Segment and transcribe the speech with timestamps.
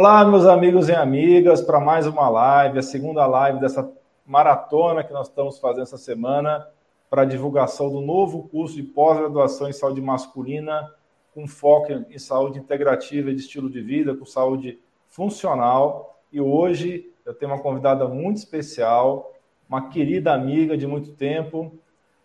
[0.00, 3.92] Olá, meus amigos e amigas, para mais uma live, a segunda live dessa
[4.24, 6.68] maratona que nós estamos fazendo essa semana
[7.10, 10.88] para divulgação do novo curso de pós-graduação em saúde masculina,
[11.34, 16.22] com foco em saúde integrativa e de estilo de vida, com saúde funcional.
[16.32, 19.34] E hoje eu tenho uma convidada muito especial,
[19.68, 21.76] uma querida amiga de muito tempo,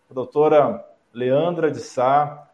[0.08, 2.52] a doutora Leandra de Sá,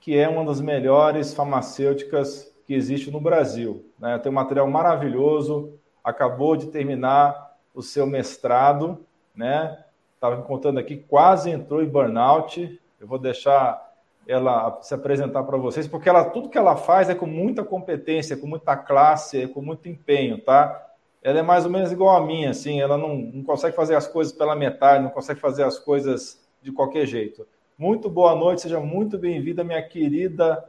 [0.00, 3.84] que é uma das melhores farmacêuticas que existe no Brasil.
[3.98, 4.18] Né?
[4.18, 9.04] Tem um material maravilhoso, acabou de terminar o seu mestrado,
[9.34, 9.84] né?
[10.14, 12.80] Estava me contando aqui, quase entrou em burnout.
[12.98, 13.84] Eu vou deixar
[14.26, 18.36] ela se apresentar para vocês, porque ela, tudo que ela faz é com muita competência,
[18.36, 20.84] com muita classe, com muito empenho, tá?
[21.22, 24.06] Ela é mais ou menos igual a minha, assim, ela não, não consegue fazer as
[24.06, 27.46] coisas pela metade, não consegue fazer as coisas de qualquer jeito.
[27.78, 30.64] Muito boa noite, seja muito bem-vinda, minha querida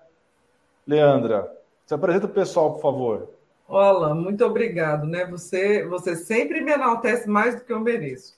[0.86, 1.52] Leandra.
[1.88, 3.30] Se apresenta o pessoal, por favor.
[3.66, 5.26] Olá, muito obrigado, né?
[5.28, 8.38] Você, você sempre me enaltece mais do que eu mereço.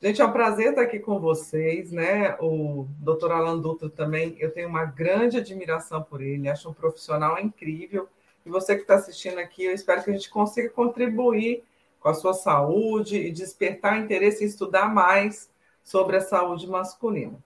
[0.00, 2.36] Gente, é um prazer estar aqui com vocês, né?
[2.40, 7.38] O doutor Alan Dutra também, eu tenho uma grande admiração por ele, acho um profissional
[7.38, 8.08] incrível.
[8.44, 11.62] E você que está assistindo aqui, eu espero que a gente consiga contribuir
[12.00, 15.48] com a sua saúde e despertar interesse em estudar mais
[15.84, 17.38] sobre a saúde masculina.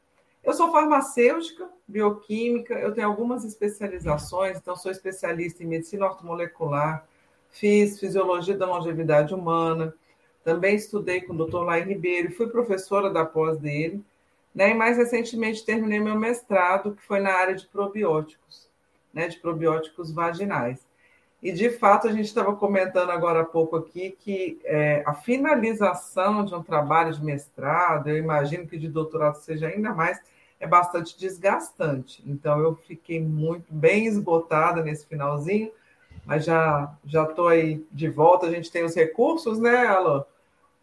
[0.46, 7.04] Eu sou farmacêutica, bioquímica, eu tenho algumas especializações, então sou especialista em medicina ortomolecular,
[7.50, 9.92] fiz fisiologia da longevidade humana,
[10.44, 11.64] também estudei com o Dr.
[11.64, 14.04] Lai Ribeiro, fui professora da pós dele,
[14.54, 14.70] né?
[14.70, 18.70] E mais recentemente terminei meu mestrado, que foi na área de probióticos,
[19.12, 19.26] né?
[19.26, 20.86] De probióticos vaginais.
[21.42, 26.44] E de fato a gente estava comentando agora há pouco aqui que é, a finalização
[26.44, 30.20] de um trabalho de mestrado, eu imagino que de doutorado seja ainda mais
[30.58, 32.22] é bastante desgastante.
[32.26, 35.70] Então eu fiquei muito bem esgotada nesse finalzinho,
[36.24, 38.46] mas já já estou aí de volta.
[38.46, 40.24] A gente tem os recursos, né, Alan,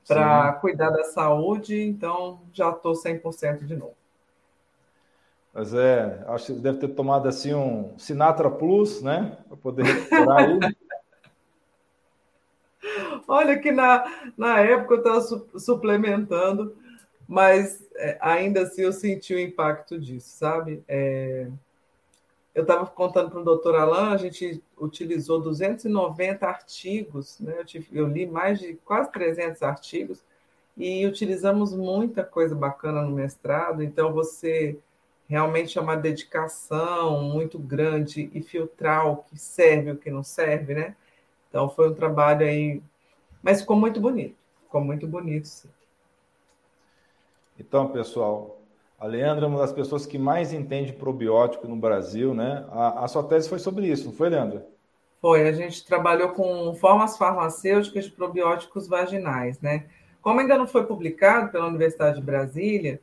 [0.07, 3.95] para cuidar da saúde, então já estou 100% de novo.
[5.53, 10.37] Mas é, acho que deve ter tomado assim um Sinatra Plus, né, para poder recuperar
[10.37, 10.59] aí.
[13.27, 14.03] Olha que na,
[14.37, 16.75] na época eu estava su suplementando
[17.27, 17.82] mas
[18.19, 20.83] ainda assim eu senti o impacto disso, sabe?
[20.87, 21.47] É,
[22.53, 27.55] eu estava contando para o doutor Alain, a gente utilizou 290 artigos, né?
[27.57, 30.23] eu, tive, eu li mais de quase 300 artigos
[30.77, 34.77] e utilizamos muita coisa bacana no mestrado, então você
[35.27, 40.23] realmente é uma dedicação muito grande e filtrar o que serve e o que não
[40.23, 40.95] serve, né?
[41.49, 42.81] Então foi um trabalho aí,
[43.41, 45.69] mas ficou muito bonito, ficou muito bonito, sim.
[47.59, 48.61] Então, pessoal,
[48.99, 52.65] a Leandra é uma das pessoas que mais entende probiótico no Brasil, né?
[52.71, 54.65] A, a sua tese foi sobre isso, não foi, Leandra?
[55.21, 59.85] Foi, a gente trabalhou com formas farmacêuticas de probióticos vaginais, né?
[60.21, 63.01] Como ainda não foi publicado pela Universidade de Brasília,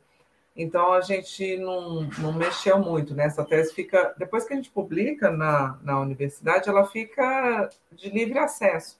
[0.55, 3.25] então a gente não, não mexeu muito, né?
[3.25, 8.37] Essa tese fica, depois que a gente publica na, na universidade, ela fica de livre
[8.37, 8.99] acesso,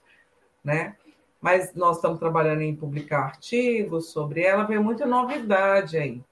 [0.64, 0.96] né?
[1.42, 6.22] Mas nós estamos trabalhando em publicar artigos sobre ela, veio muita novidade aí.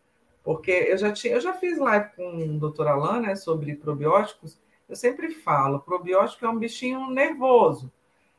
[0.45, 4.57] Porque eu já tinha, eu já fiz live com o doutor Alain, né, sobre probióticos.
[4.89, 7.93] Eu sempre falo, probiótico é um bichinho nervoso.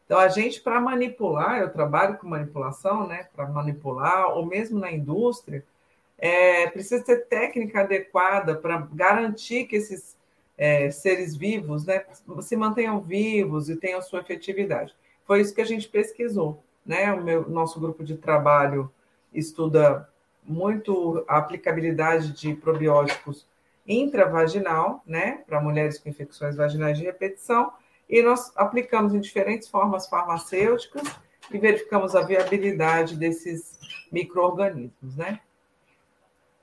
[0.06, 3.28] Então, a gente, para manipular, eu trabalho com manipulação, né?
[3.34, 5.64] Para manipular, ou mesmo na indústria,
[6.18, 10.18] é, precisa ter técnica adequada para garantir que esses
[10.58, 12.06] é, seres vivos né,
[12.42, 14.94] se mantenham vivos e tenham sua efetividade.
[15.32, 16.62] Foi isso que a gente pesquisou.
[16.86, 17.10] Né?
[17.14, 18.92] O meu, nosso grupo de trabalho
[19.34, 20.10] estuda
[20.44, 23.48] muito a aplicabilidade de probióticos
[23.88, 27.72] intravaginal, né, para mulheres com infecções vaginais de repetição,
[28.10, 31.04] e nós aplicamos em diferentes formas farmacêuticas
[31.50, 33.80] e verificamos a viabilidade desses
[34.12, 35.40] micro-organismos, né?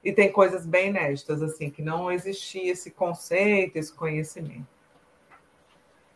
[0.04, 4.68] E tem coisas bem inéditas, assim, que não existia esse conceito, esse conhecimento.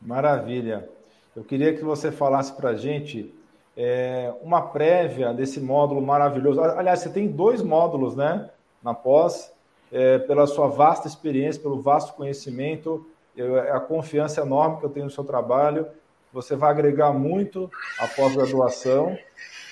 [0.02, 0.90] Maravilha.
[1.34, 3.34] Eu queria que você falasse para a gente
[3.76, 6.60] é, uma prévia desse módulo maravilhoso.
[6.60, 8.50] Aliás, você tem dois módulos, né?
[8.82, 9.52] Na pós,
[9.90, 13.06] é, pela sua vasta experiência, pelo vasto conhecimento,
[13.36, 15.86] eu, a confiança enorme que eu tenho no seu trabalho.
[16.32, 19.16] você vai agregar muito a pós-graduação.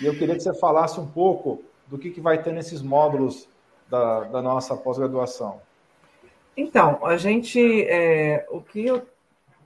[0.01, 3.49] E eu queria que você falasse um pouco do que, que vai ter nesses módulos
[3.89, 5.61] da, da nossa pós-graduação.
[6.57, 9.07] Então, a gente, é, o que eu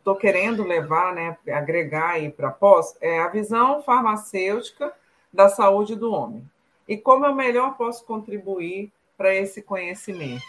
[0.04, 4.92] estou querendo levar, né, agregar aí para pós, é a visão farmacêutica
[5.32, 6.46] da saúde do homem.
[6.86, 10.44] E como eu melhor posso contribuir para esse conhecimento?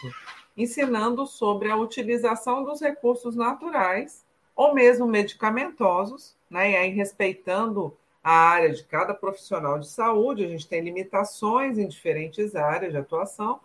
[0.54, 8.32] Ensinando sobre a utilização dos recursos naturais ou mesmo medicamentosos, né, e aí respeitando a
[8.32, 13.58] área de cada profissional de saúde, a gente tem limitações em diferentes áreas de atuação,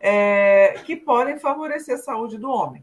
[0.00, 2.82] é, que podem favorecer a saúde do homem.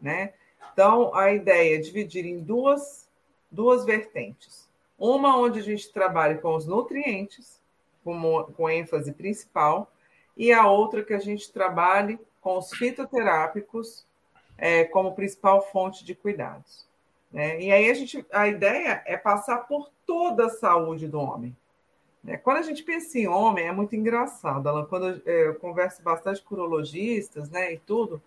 [0.00, 0.32] Né?
[0.72, 3.08] Então, a ideia é dividir em duas,
[3.50, 4.68] duas vertentes.
[4.98, 7.60] Uma onde a gente trabalha com os nutrientes,
[8.04, 9.90] com, com ênfase principal,
[10.36, 14.06] e a outra que a gente trabalhe com os fitoterápicos
[14.58, 16.86] é, como principal fonte de cuidados.
[17.32, 17.60] Né?
[17.60, 21.56] E aí a, gente, a ideia é passar por toda a saúde do homem.
[22.22, 22.36] Né?
[22.36, 26.02] Quando a gente pensa em homem, é muito engraçado, Alan, quando eu, é, eu converso
[26.02, 28.22] bastante com urologistas né, e tudo,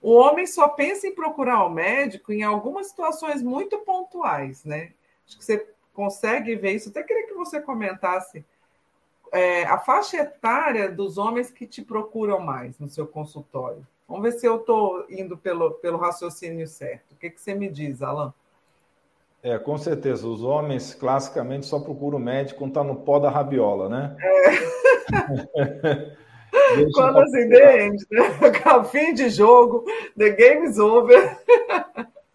[0.00, 4.92] o homem só pensa em procurar o médico em algumas situações muito pontuais, né?
[5.26, 6.88] Acho que você consegue ver isso.
[6.88, 8.44] Até queria que você comentasse
[9.32, 13.86] é, a faixa etária dos homens que te procuram mais no seu consultório.
[14.08, 17.12] Vamos ver se eu estou indo pelo, pelo raciocínio certo.
[17.12, 18.32] O que, que você me diz, Alan?
[19.42, 20.26] É, com certeza.
[20.26, 24.16] Os homens, classicamente, só procuram médico quando está no pó da rabiola, né?
[24.20, 26.16] É.
[26.92, 28.22] quando assim, the end, né?
[28.90, 29.84] Fim de jogo,
[30.16, 31.38] the game's over.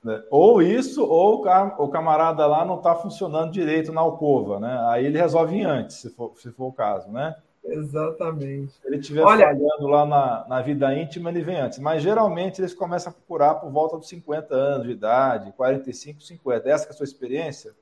[0.05, 1.45] É, ou isso, ou
[1.77, 4.85] o camarada lá não está funcionando direito na alcova, né?
[4.89, 7.35] Aí ele resolve antes, se for, se for o caso, né?
[7.63, 8.73] Exatamente.
[8.73, 9.45] Se ele estiver Olha...
[9.45, 11.79] falhando lá na, na vida íntima, ele vem antes.
[11.79, 16.69] Mas geralmente eles começam a procurar por volta dos 50 anos de idade, 45, 50.
[16.69, 17.73] Essa é a sua experiência?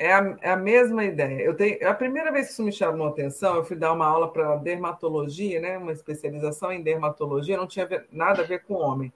[0.00, 1.42] É a, é a mesma ideia.
[1.42, 4.32] Eu tenho, a primeira vez que isso me chamou atenção, eu fui dar uma aula
[4.32, 5.76] para dermatologia, né?
[5.76, 9.12] uma especialização em dermatologia, não tinha nada a ver com homem.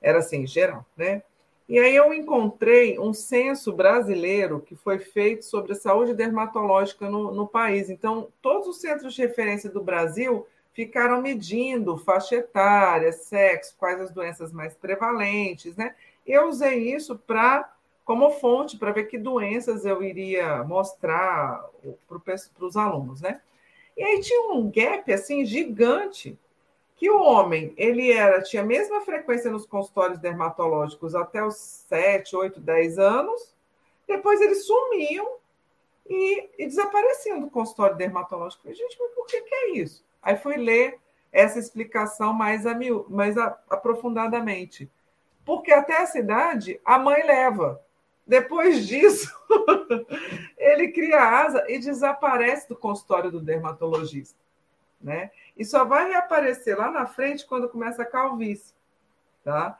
[0.00, 1.24] Era assim, geral, né?
[1.68, 7.32] E aí eu encontrei um censo brasileiro que foi feito sobre a saúde dermatológica no,
[7.32, 7.90] no país.
[7.90, 14.12] Então, todos os centros de referência do Brasil ficaram medindo faixa etária, sexo, quais as
[14.12, 15.96] doenças mais prevalentes, né?
[16.24, 17.75] Eu usei isso para
[18.06, 21.68] como fonte para ver que doenças eu iria mostrar
[22.08, 23.42] para os alunos, né?
[23.96, 26.38] E aí tinha um gap assim gigante
[26.94, 32.36] que o homem ele era tinha a mesma frequência nos consultórios dermatológicos até os 7,
[32.36, 33.54] 8, 10 anos,
[34.06, 35.38] depois eles sumiam
[36.08, 38.62] e, e desapareciam do consultório dermatológico.
[38.62, 40.04] Falei, gente, mas por que, que é isso?
[40.22, 41.00] Aí fui ler
[41.32, 44.88] essa explicação mais, a mais a, aprofundadamente.
[45.44, 47.84] Porque até essa idade a mãe leva.
[48.26, 49.32] Depois disso,
[50.58, 54.36] ele cria asa e desaparece do consultório do dermatologista.
[55.00, 55.30] Né?
[55.56, 58.74] E só vai reaparecer lá na frente quando começa a calvície,
[59.44, 59.78] tá?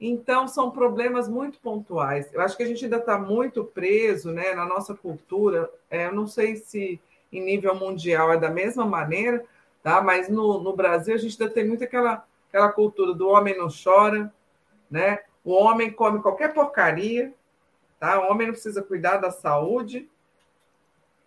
[0.00, 2.28] Então, são problemas muito pontuais.
[2.32, 5.70] Eu acho que a gente ainda está muito preso né, na nossa cultura.
[5.88, 7.00] É, eu não sei se
[7.32, 9.44] em nível mundial é da mesma maneira,
[9.82, 10.00] tá?
[10.02, 13.68] mas no, no Brasil a gente ainda tem muito aquela, aquela cultura do homem não
[13.68, 14.32] chora,
[14.90, 15.20] né?
[15.44, 17.32] o homem come qualquer porcaria,
[17.98, 18.20] tá?
[18.20, 20.08] o homem não precisa cuidar da saúde,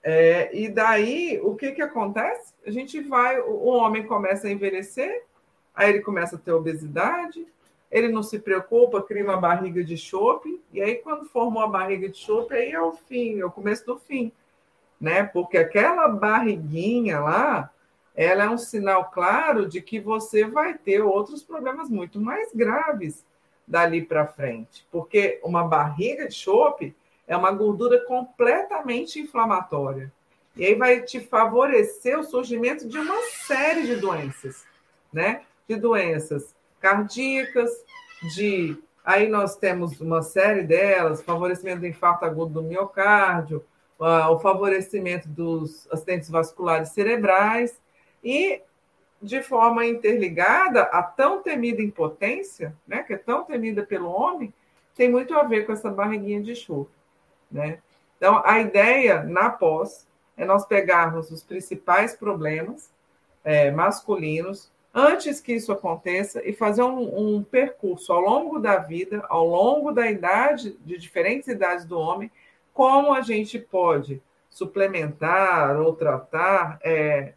[0.09, 2.53] é, e daí, o que, que acontece?
[2.65, 5.25] A gente vai, o homem começa a envelhecer,
[5.75, 7.45] aí ele começa a ter obesidade,
[7.91, 12.07] ele não se preocupa, cria uma barriga de chope, e aí, quando formou a barriga
[12.07, 14.31] de chope, aí é o fim, é o começo do fim,
[14.97, 15.23] né?
[15.23, 17.69] Porque aquela barriguinha lá,
[18.15, 23.25] ela é um sinal claro de que você vai ter outros problemas muito mais graves
[23.67, 26.95] dali para frente, porque uma barriga de chope
[27.27, 30.11] é uma gordura completamente inflamatória.
[30.55, 34.65] E aí vai te favorecer o surgimento de uma série de doenças,
[35.11, 35.41] né?
[35.67, 37.69] De doenças cardíacas,
[38.35, 43.63] de aí nós temos uma série delas, favorecimento do infarto agudo do miocárdio,
[43.99, 47.79] uh, o favorecimento dos acidentes vasculares cerebrais
[48.23, 48.61] e
[49.21, 54.53] de forma interligada a tão temida impotência, né, que é tão temida pelo homem,
[54.95, 56.89] tem muito a ver com essa barriguinha de chuva.
[57.51, 57.79] Né?
[58.17, 62.91] Então, a ideia na pós é nós pegarmos os principais problemas
[63.43, 69.23] é, masculinos antes que isso aconteça e fazer um, um, percurso ao longo da vida,
[69.29, 72.31] ao longo da idade, de diferentes idades do homem,
[72.73, 77.33] como a gente pode suplementar ou tratar é,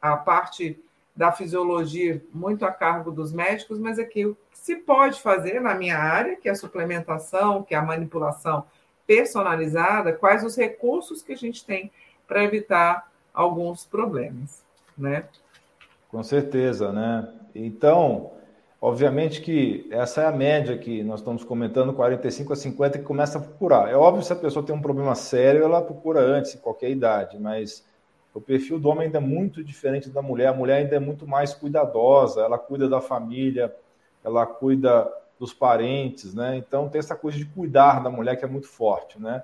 [0.00, 0.80] a parte
[1.14, 5.74] da fisiologia muito a cargo dos médicos, mas aqui o que se pode fazer na
[5.74, 8.64] minha área, que é a suplementação, que é a manipulação
[9.06, 11.90] personalizada quais os recursos que a gente tem
[12.26, 14.64] para evitar alguns problemas,
[14.96, 15.24] né?
[16.08, 17.28] Com certeza, né?
[17.54, 18.32] Então,
[18.80, 23.38] obviamente que essa é a média que nós estamos comentando, 45 a 50 que começa
[23.38, 23.90] a procurar.
[23.90, 26.90] É óbvio que se a pessoa tem um problema sério, ela procura antes, em qualquer
[26.90, 27.84] idade, mas
[28.34, 30.48] o perfil do homem ainda é muito diferente da mulher.
[30.48, 33.74] A mulher ainda é muito mais cuidadosa, ela cuida da família,
[34.24, 36.56] ela cuida dos parentes, né?
[36.56, 39.42] Então tem essa coisa de cuidar da mulher que é muito forte, né?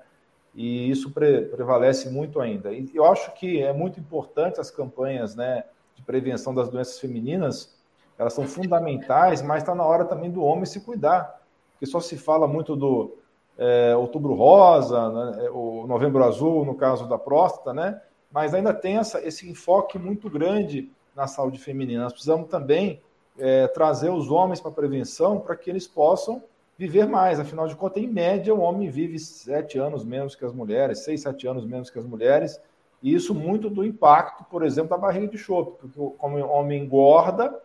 [0.55, 2.71] E isso pre prevalece muito ainda.
[2.73, 5.63] E eu acho que é muito importante as campanhas, né,
[5.95, 7.77] de prevenção das doenças femininas,
[8.17, 11.41] elas são fundamentais, mas está na hora também do homem se cuidar,
[11.71, 13.17] porque só se fala muito do
[13.57, 18.01] é, outubro rosa, né, o novembro azul, no caso da próstata, né?
[18.31, 22.03] Mas ainda tem essa, esse enfoque muito grande na saúde feminina.
[22.03, 23.01] Nós precisamos também
[23.37, 26.43] é, trazer os homens para a prevenção para que eles possam
[26.77, 27.39] viver mais.
[27.39, 31.21] Afinal de contas, em média, o homem vive sete anos menos que as mulheres, seis,
[31.21, 32.59] sete anos menos que as mulheres.
[33.01, 36.83] E isso muito do impacto, por exemplo, da barriga de chope, porque como o homem
[36.83, 37.61] engorda,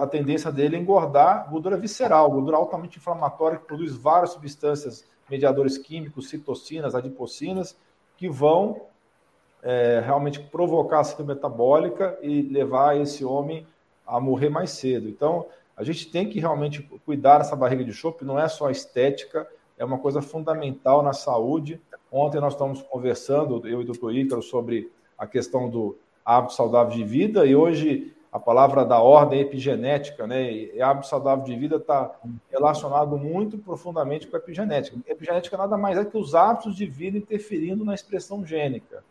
[0.00, 5.78] a tendência dele é engordar gordura visceral, gordura altamente inflamatória, que produz várias substâncias, mediadores
[5.78, 7.76] químicos, citocinas, adipocinas,
[8.16, 8.82] que vão
[9.62, 13.66] é, realmente provocar a síndrome metabólica e levar esse homem
[14.06, 15.08] a morrer mais cedo.
[15.08, 19.46] Então, a gente tem que realmente cuidar dessa barriga de chope, não é só estética,
[19.78, 21.80] é uma coisa fundamental na saúde.
[22.10, 26.94] Ontem nós estamos conversando, eu e o doutor Ícaro, sobre a questão do hábito saudável
[26.94, 30.50] de vida, e hoje a palavra da ordem epigenética, né?
[30.50, 32.14] E hábito saudável de vida está
[32.50, 34.96] relacionado muito profundamente com a epigenética.
[35.06, 39.04] Epigenética nada mais é que os hábitos de vida interferindo na expressão gênica.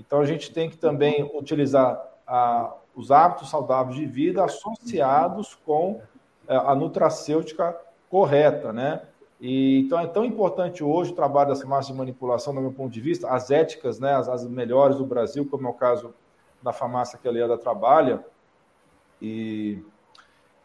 [0.00, 6.00] Então, a gente tem que também utilizar a, os hábitos saudáveis de vida associados com
[6.48, 7.76] a, é, a nutracêutica
[8.08, 9.02] correta, né?
[9.38, 12.90] E, então, é tão importante hoje o trabalho das farmácias de manipulação, do meu ponto
[12.90, 16.14] de vista, as éticas, né, as, as melhores do Brasil, como é o caso
[16.62, 18.24] da farmácia que a Leandra trabalha,
[19.20, 19.82] e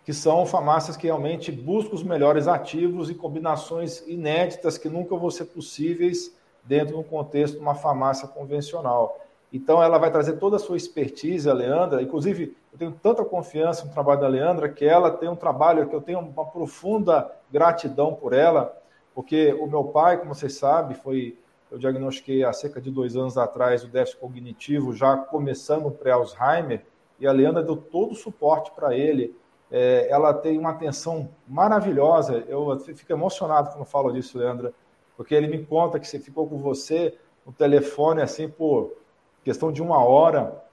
[0.04, 5.32] que são farmácias que realmente buscam os melhores ativos e combinações inéditas que nunca vão
[5.32, 9.25] ser possíveis dentro do contexto de uma farmácia convencional.
[9.52, 12.02] Então, ela vai trazer toda a sua expertise, a Leandra.
[12.02, 15.96] Inclusive, eu tenho tanta confiança no trabalho da Leandra que ela tem um trabalho que
[15.96, 18.78] eu tenho uma profunda gratidão por ela,
[19.14, 21.38] porque o meu pai, como vocês sabem, foi
[21.72, 26.86] eu diagnostiquei há cerca de dois anos atrás o déficit cognitivo, já começando o pré-Alzheimer,
[27.20, 29.36] e a Leandra deu todo o suporte para ele.
[29.72, 32.44] É, ela tem uma atenção maravilhosa.
[32.48, 34.74] Eu fico emocionado quando falo disso, Leandra,
[35.18, 38.94] porque ele me conta que você ficou com você no telefone assim por
[39.46, 40.66] questão de uma hora.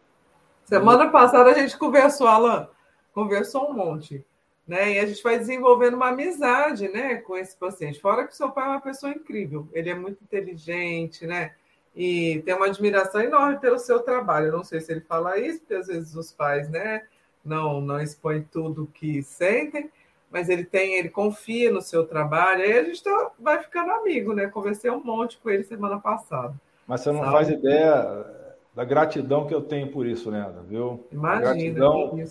[0.65, 2.67] Semana passada a gente conversou, Alan,
[3.13, 4.25] conversou um monte,
[4.67, 4.95] né?
[4.95, 8.01] E a gente vai desenvolvendo uma amizade, né, com esse paciente.
[8.01, 11.53] Fora que seu pai é uma pessoa incrível, ele é muito inteligente, né?
[11.95, 14.47] E tem uma admiração enorme pelo seu trabalho.
[14.47, 17.03] Eu não sei se ele fala isso, porque às vezes os pais, né,
[17.45, 19.91] não não expõem tudo que sentem,
[20.31, 22.63] mas ele tem, ele confia no seu trabalho.
[22.63, 24.47] Aí a gente tá, vai ficando amigo, né?
[24.47, 26.55] Conversei um monte com ele semana passada.
[26.87, 27.33] Mas você não sabe?
[27.33, 28.42] faz ideia
[28.75, 31.07] da gratidão que eu tenho por isso, Leandro, viu?
[31.11, 31.41] Imagina.
[31.41, 32.25] Gratidão,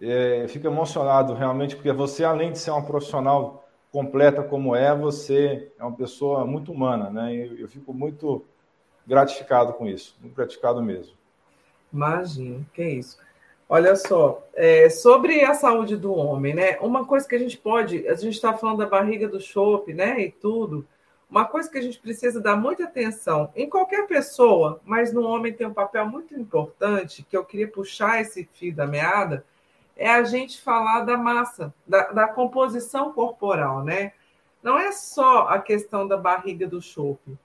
[0.00, 5.72] é, fico emocionado realmente, porque você, além de ser uma profissional completa como é, você
[5.78, 7.34] é uma pessoa muito humana, né?
[7.34, 8.44] Eu, eu fico muito
[9.06, 11.14] gratificado com isso, muito gratificado mesmo.
[11.92, 13.18] Imagina, que isso.
[13.68, 16.78] Olha só, é, sobre a saúde do homem, né?
[16.80, 20.20] Uma coisa que a gente pode, a gente está falando da barriga do chope, né?
[20.20, 20.86] E tudo.
[21.30, 25.52] Uma coisa que a gente precisa dar muita atenção em qualquer pessoa, mas no homem
[25.52, 29.44] tem um papel muito importante, que eu queria puxar esse fio da meada,
[29.94, 34.12] é a gente falar da massa, da, da composição corporal, né?
[34.62, 37.36] Não é só a questão da barriga do chope,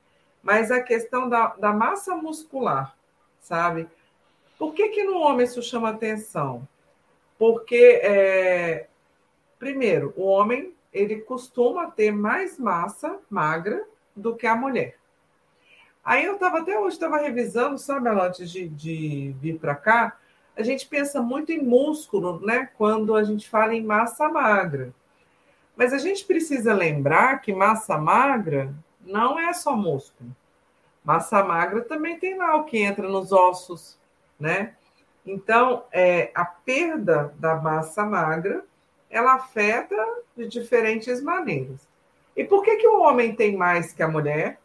[0.41, 2.95] mas a questão da, da massa muscular,
[3.39, 3.87] sabe?
[4.57, 6.65] Por que, que no homem isso chama atenção?
[7.37, 8.87] Porque, é,
[9.59, 13.85] primeiro, o homem ele costuma ter mais massa magra
[14.15, 14.97] do que a mulher.
[16.03, 20.17] Aí eu estava até hoje estava revisando, sabe, antes de, de vir para cá,
[20.55, 22.69] a gente pensa muito em músculo, né?
[22.77, 24.93] Quando a gente fala em massa magra.
[25.75, 30.29] Mas a gente precisa lembrar que massa magra não é só músculo.
[31.03, 33.97] Massa magra também tem lá o que entra nos ossos,
[34.39, 34.75] né?
[35.25, 38.63] Então, é, a perda da massa magra
[39.13, 39.95] ela afeta
[40.35, 41.87] de diferentes maneiras.
[42.35, 44.59] E por que, que o homem tem mais que a mulher?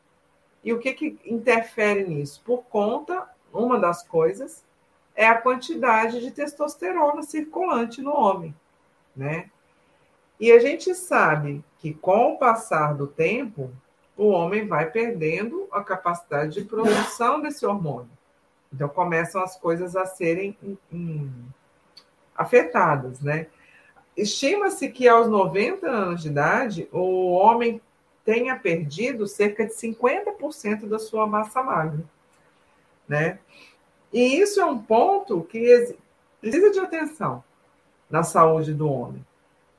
[0.64, 2.40] E o que, que interfere nisso?
[2.44, 4.64] Por conta, uma das coisas,
[5.14, 8.54] é a quantidade de testosterona circulante no homem,
[9.14, 9.50] né?
[10.40, 13.70] E a gente sabe que com o passar do tempo,
[14.16, 18.10] o homem vai perdendo a capacidade de produção desse hormônio.
[18.72, 20.56] Então começam as coisas a serem
[20.90, 21.30] hum,
[22.34, 23.48] afetadas, né?
[24.18, 27.80] Estima-se que aos 90 anos de idade, o homem
[28.24, 32.04] tenha perdido cerca de 50% da sua massa magra,
[33.06, 33.38] né?
[34.12, 35.96] E isso é um ponto que
[36.40, 37.44] precisa de atenção
[38.10, 39.24] na saúde do homem.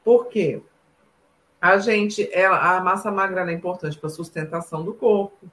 [0.05, 0.61] Por quê?
[1.59, 5.51] A gente, a massa magra é importante para a sustentação do corpo,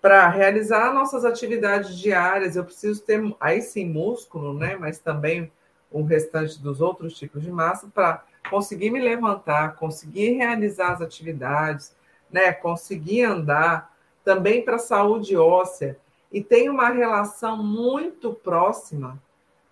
[0.00, 2.54] para realizar nossas atividades diárias.
[2.54, 4.76] Eu preciso ter, aí sim, músculo, né?
[4.76, 5.50] Mas também
[5.92, 11.94] o restante dos outros tipos de massa para conseguir me levantar, conseguir realizar as atividades,
[12.30, 12.52] né?
[12.52, 13.94] Conseguir andar,
[14.24, 15.98] também para a saúde óssea.
[16.30, 19.20] E tem uma relação muito próxima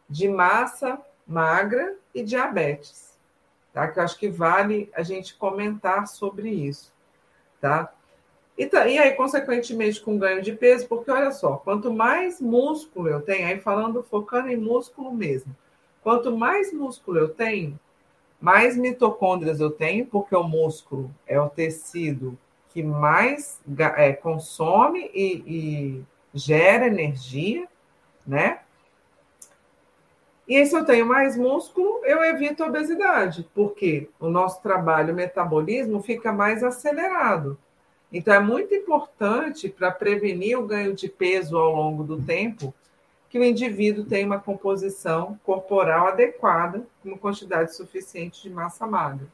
[0.09, 3.19] de massa magra e diabetes,
[3.73, 3.89] tá?
[3.89, 6.93] Que eu acho que vale a gente comentar sobre isso,
[7.61, 7.93] tá?
[8.59, 13.09] E, tá, e aí, consequentemente, com ganho de peso, porque olha só, quanto mais músculo
[13.09, 15.57] eu tenho, aí falando, focando em músculo mesmo,
[16.03, 17.79] quanto mais músculo eu tenho,
[18.41, 22.39] mais mitocôndrias eu tenho, porque o músculo é o tecido
[22.71, 23.61] que mais
[23.97, 27.69] é, consome e, e gera energia,
[28.27, 28.61] né?
[30.49, 35.17] E se eu tenho mais músculo, eu evito a obesidade, porque o nosso trabalho, o
[35.17, 37.57] metabolismo, fica mais acelerado.
[38.13, 42.75] Então, é muito importante para prevenir o ganho de peso ao longo do tempo
[43.31, 49.27] que o indivíduo tenha uma composição corporal adequada, com uma quantidade suficiente de massa magra.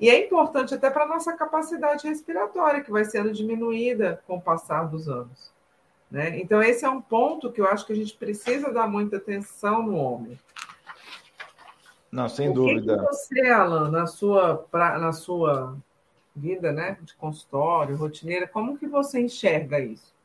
[0.00, 4.40] E é importante até para a nossa capacidade respiratória, que vai sendo diminuída com o
[4.40, 5.52] passar dos anos.
[6.10, 6.40] Né?
[6.40, 9.82] Então, esse é um ponto que eu acho que a gente precisa dar muita atenção
[9.82, 10.38] no homem.
[12.10, 12.98] Não, sem o dúvida.
[12.98, 15.76] Que você, Alan, na sua, pra, na sua
[16.34, 20.17] vida né, de consultório, rotineira, como que você enxerga isso?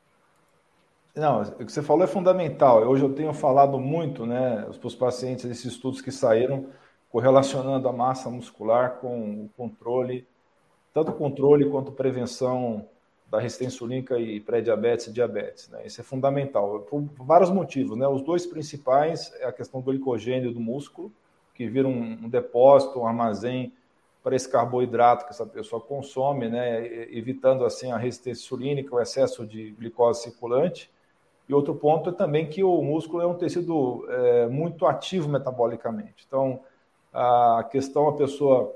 [1.15, 2.81] Não, o que você falou é fundamental.
[2.87, 6.67] Hoje eu tenho falado muito, né, para os pacientes, esses estudos que saíram
[7.11, 10.27] correlacionando a massa muscular com o controle,
[10.91, 12.87] tanto controle quanto prevenção
[13.29, 15.69] da resistência insulínica e pré-diabetes e diabetes.
[15.69, 15.85] Né?
[15.85, 17.95] Isso é fundamental, por vários motivos.
[17.95, 18.07] Né?
[18.07, 21.11] Os dois principais é a questão do glicogênio do músculo,
[21.53, 23.71] que vira um, um depósito, um armazém
[24.23, 26.83] para esse carboidrato que essa pessoa consome, né?
[27.15, 30.92] evitando assim a resistência insulínica, o excesso de glicose circulante.
[31.47, 36.25] E outro ponto é também que o músculo é um tecido é, muito ativo metabolicamente.
[36.27, 36.61] Então,
[37.13, 38.73] a questão, a pessoa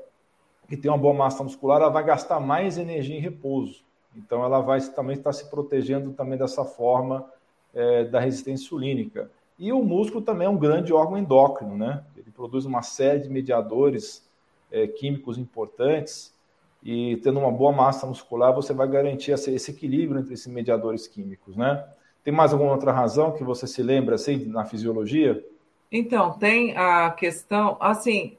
[0.67, 3.83] que tem uma boa massa muscular, ela vai gastar mais energia em repouso.
[4.15, 7.25] Então, ela vai também estar se protegendo também dessa forma
[7.73, 9.31] é, da resistência insulínica.
[9.57, 12.03] E o músculo também é um grande órgão endócrino, né?
[12.15, 14.27] Ele produz uma série de mediadores
[14.71, 16.35] é, químicos importantes
[16.83, 21.07] e tendo uma boa massa muscular, você vai garantir esse, esse, equilíbrio entre esses mediadores
[21.07, 21.83] químicos, né?
[22.27, 25.41] Tem mais alguma outra razão que você se lembra, assim, na fisiologia?
[25.89, 28.37] Então, tem a questão, assim,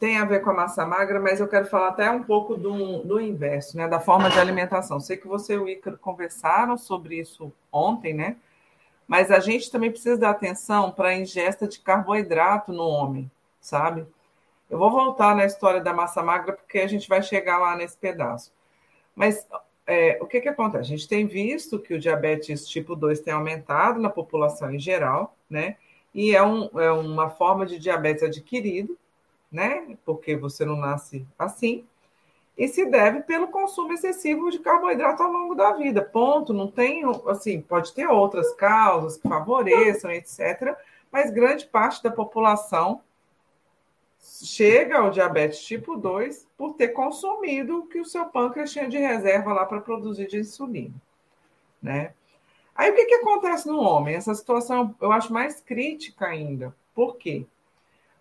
[0.00, 3.02] tem a ver com a massa magra, mas eu quero falar até um pouco do,
[3.02, 3.86] do inverso, né?
[3.86, 4.98] Da forma de alimentação.
[4.98, 8.36] Sei que você e o Ícaro conversaram sobre isso ontem, né?
[9.06, 13.30] Mas a gente também precisa dar atenção para a ingesta de carboidrato no homem,
[13.60, 14.06] sabe?
[14.70, 17.98] Eu vou voltar na história da massa magra, porque a gente vai chegar lá nesse
[17.98, 18.50] pedaço.
[19.14, 19.46] Mas
[19.86, 20.80] é, o que, que acontece?
[20.80, 25.36] A gente tem visto que o diabetes tipo 2 tem aumentado na população em geral,
[25.48, 25.76] né?
[26.12, 28.98] E é, um, é uma forma de diabetes adquirido,
[29.52, 29.96] né?
[30.04, 31.84] Porque você não nasce assim.
[32.58, 36.02] E se deve pelo consumo excessivo de carboidrato ao longo da vida.
[36.02, 36.54] Ponto.
[36.54, 40.74] Não tem, assim, pode ter outras causas que favoreçam, etc.
[41.12, 43.02] Mas grande parte da população
[44.44, 48.98] chega ao diabetes tipo 2 por ter consumido o que o seu pâncreas tinha de
[48.98, 50.94] reserva lá para produzir de insulina,
[51.82, 52.12] né?
[52.74, 54.14] Aí o que, que acontece no homem?
[54.14, 56.74] Essa situação eu acho mais crítica ainda.
[56.94, 57.46] Por quê?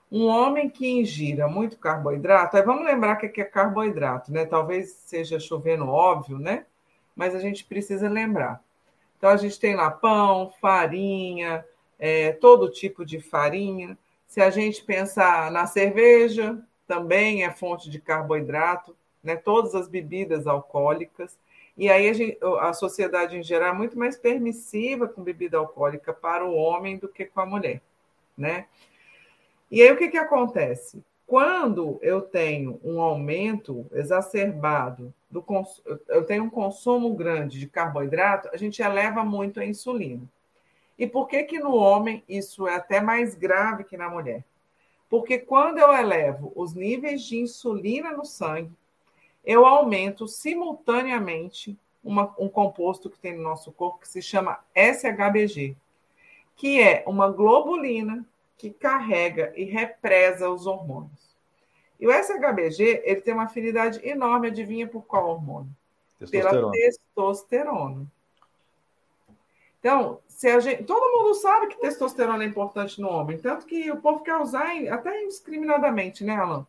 [0.09, 4.45] Um homem que ingira muito carboidrato, aí vamos lembrar que é carboidrato, né?
[4.45, 6.65] Talvez seja chovendo óbvio, né?
[7.15, 8.63] Mas a gente precisa lembrar.
[9.17, 11.65] Então a gente tem lá pão, farinha,
[11.97, 13.97] é, todo tipo de farinha.
[14.27, 19.35] Se a gente pensar na cerveja, também é fonte de carboidrato, né?
[19.35, 21.37] Todas as bebidas alcoólicas.
[21.77, 26.13] E aí a, gente, a sociedade em geral é muito mais permissiva com bebida alcoólica
[26.13, 27.81] para o homem do que com a mulher,
[28.37, 28.67] né?
[29.69, 31.03] E aí o que, que acontece?
[31.27, 35.43] Quando eu tenho um aumento exacerbado do
[36.07, 40.21] eu tenho um consumo grande de carboidrato, a gente eleva muito a insulina.
[40.97, 44.43] E por que que no homem isso é até mais grave que na mulher?
[45.09, 48.71] Porque quando eu elevo os níveis de insulina no sangue,
[49.43, 55.75] eu aumento simultaneamente uma, um composto que tem no nosso corpo que se chama SHBG,
[56.55, 58.25] que é uma globulina
[58.57, 61.35] que carrega e represa os hormônios.
[61.99, 65.69] E o SHBG ele tem uma afinidade enorme, adivinha por qual hormônio?
[66.31, 68.05] Pela testosterona.
[69.85, 73.91] Então, se a gente, todo mundo sabe que testosterona é importante no homem, tanto que
[73.91, 76.65] o povo quer usar até indiscriminadamente, né, Alan?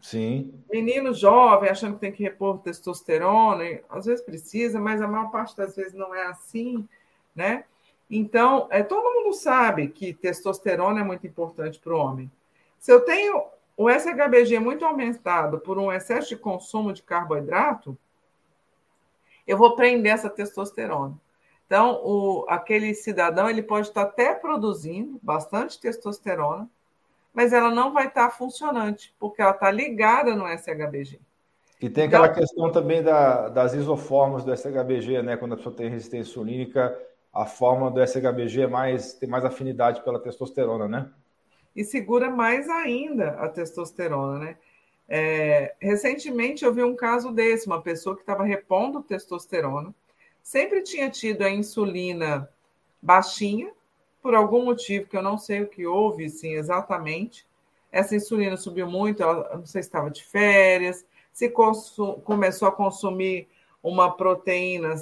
[0.00, 0.54] Sim.
[0.72, 5.56] Menino jovem achando que tem que repor testosterona, às vezes precisa, mas a maior parte
[5.56, 6.88] das vezes não é assim,
[7.34, 7.64] né?
[8.08, 12.30] Então, é, todo mundo sabe que testosterona é muito importante para o homem.
[12.78, 13.42] Se eu tenho
[13.76, 17.98] o SHBG muito aumentado por um excesso de consumo de carboidrato,
[19.48, 21.20] eu vou prender essa testosterona.
[21.72, 26.68] Então, o, aquele cidadão ele pode estar até produzindo bastante testosterona,
[27.32, 31.18] mas ela não vai estar funcionante, porque ela está ligada no SHBG.
[31.80, 35.38] E tem aquela então, questão também da, das isoformas do SHBG, né?
[35.38, 36.94] Quando a pessoa tem resistência insulínica,
[37.32, 41.10] a forma do SHBG é mais, tem mais afinidade pela testosterona, né?
[41.74, 44.58] E segura mais ainda a testosterona, né?
[45.08, 49.94] É, recentemente eu vi um caso desse, uma pessoa que estava repondo testosterona,
[50.42, 52.48] sempre tinha tido a insulina
[53.00, 53.72] baixinha,
[54.20, 57.46] por algum motivo que eu não sei o que houve, sim, exatamente.
[57.90, 63.48] Essa insulina subiu muito, ela não sei se estava de férias, se começou a consumir
[63.82, 64.94] uma proteína.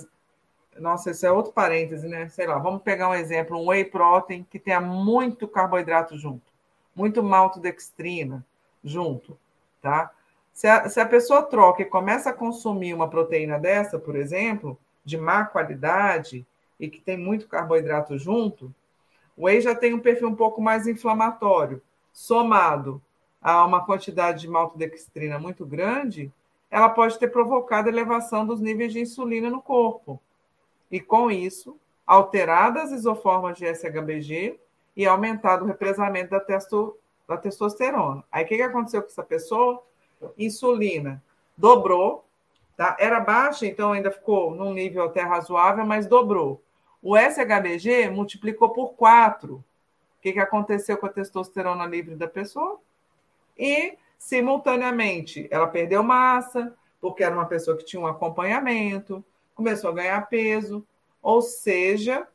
[0.79, 2.29] Nossa, isso é outro parêntese, né?
[2.29, 6.53] Sei lá, vamos pegar um exemplo, um whey protein que tenha muito carboidrato junto,
[6.95, 8.45] muito maltodextrina
[8.83, 9.39] junto,
[9.83, 10.11] tá?
[10.53, 14.79] Se a, se a pessoa troca e começa a consumir uma proteína dessa, por exemplo,
[15.11, 16.47] de má qualidade
[16.79, 18.73] e que tem muito carboidrato junto,
[19.37, 23.03] o whey já tem um perfil um pouco mais inflamatório, somado
[23.43, 26.33] a uma quantidade de maltodextrina muito grande,
[26.71, 30.21] ela pode ter provocado elevação dos níveis de insulina no corpo.
[30.91, 34.59] E com isso, alterado as isoformas de SHBG
[34.97, 36.97] e aumentado o represamento da, testo,
[37.27, 38.23] da testosterona.
[38.31, 39.83] Aí o que, que aconteceu com essa pessoa?
[40.39, 41.23] Insulina
[41.57, 42.25] dobrou,
[42.81, 42.97] tá?
[42.99, 46.63] Era baixa, então ainda ficou num nível até razoável, mas dobrou.
[47.03, 49.57] O SHBG multiplicou por 4.
[49.57, 49.65] O
[50.23, 52.81] que, que aconteceu com a testosterona livre da pessoa?
[53.55, 59.23] E, simultaneamente, ela perdeu massa, porque era uma pessoa que tinha um acompanhamento,
[59.55, 60.83] começou a ganhar peso.
[61.21, 62.27] Ou seja,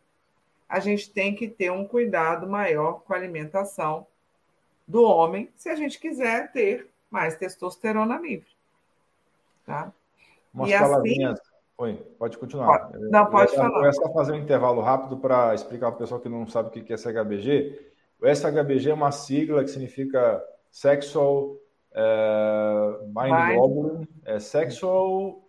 [0.69, 4.05] a gente tem que ter um cuidado maior com a alimentação
[4.87, 8.49] do homem, se a gente quiser ter mais testosterona livre.
[9.65, 9.91] Tá?
[10.55, 11.33] Umas e palavrinhas.
[11.33, 12.89] Assim, Oi, pode continuar.
[12.93, 13.85] Não, pode eu, falar.
[13.85, 16.71] Eu só fazer um intervalo rápido para explicar para o pessoal que não sabe o
[16.71, 17.93] que é SHBG.
[18.21, 20.41] O SHBG é uma sigla que significa
[20.71, 21.57] Sexual
[21.93, 24.07] é, Mind Globulin.
[24.23, 25.41] É Sexual.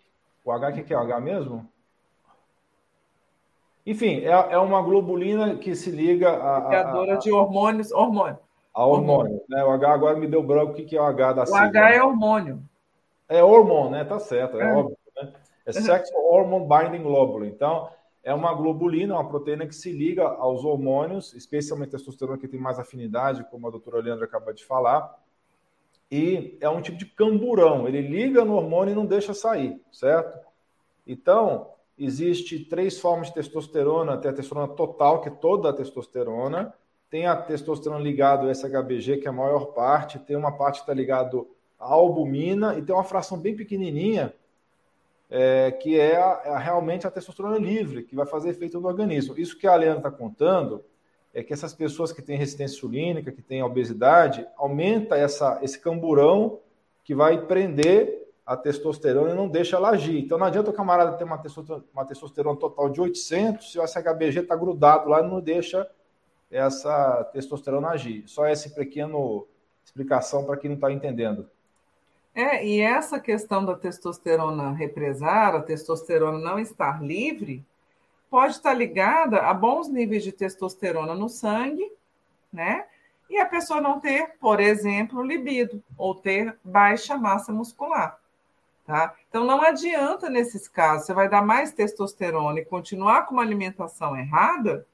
[0.44, 1.68] O H, o que é o H mesmo?
[3.86, 6.58] Enfim, é, é uma globulina que se liga a.
[6.64, 8.38] Ligadora a, a, de hormônios, hormônio.
[8.74, 9.34] A hormônio.
[9.34, 9.42] hormônio.
[9.48, 9.64] Né?
[9.64, 10.72] O H agora me deu branco.
[10.72, 11.62] O que é o H da o sigla?
[11.62, 12.62] O H é hormônio.
[13.28, 14.04] É hormônio, né?
[14.04, 14.74] Tá certo, é, é.
[14.74, 14.96] óbvio.
[15.64, 17.48] É Sex Hormone Binding Globulin.
[17.48, 17.90] Então,
[18.22, 22.60] é uma globulina, uma proteína que se liga aos hormônios, especialmente a testosterona, que tem
[22.60, 25.16] mais afinidade, como a doutora Leandra acabou de falar.
[26.10, 27.88] E é um tipo de camburão.
[27.88, 30.38] Ele liga no hormônio e não deixa sair, certo?
[31.06, 34.16] Então, existe três formas de testosterona.
[34.18, 36.74] Tem a testosterona total, que é toda a testosterona.
[37.10, 40.18] Tem a testosterona ligada ao SHBG, que é a maior parte.
[40.18, 41.44] Tem uma parte que está ligada
[41.86, 42.78] à albumina.
[42.78, 44.34] E tem uma fração bem pequenininha,
[45.30, 49.34] é, que é a, a, realmente a testosterona livre, que vai fazer efeito no organismo.
[49.38, 50.84] Isso que a Leandra está contando
[51.32, 56.60] é que essas pessoas que têm resistência insulínica, que têm obesidade, aumenta essa, esse camburão
[57.04, 60.18] que vai prender a testosterona e não deixa ela agir.
[60.18, 63.86] Então não adianta o camarada ter uma testosterona, uma testosterona total de 800 se o
[63.86, 65.86] SHBG está grudado lá e não deixa
[66.50, 68.22] essa testosterona agir.
[68.26, 69.16] Só essa pequena
[69.84, 71.50] explicação para quem não está entendendo.
[72.36, 77.64] É, e essa questão da testosterona represar, a testosterona não estar livre,
[78.28, 81.90] pode estar ligada a bons níveis de testosterona no sangue,
[82.52, 82.84] né?
[83.30, 88.20] E a pessoa não ter, por exemplo, libido, ou ter baixa massa muscular.
[88.84, 89.14] Tá?
[89.30, 94.14] Então não adianta nesses casos, você vai dar mais testosterona e continuar com uma alimentação
[94.14, 94.86] errada,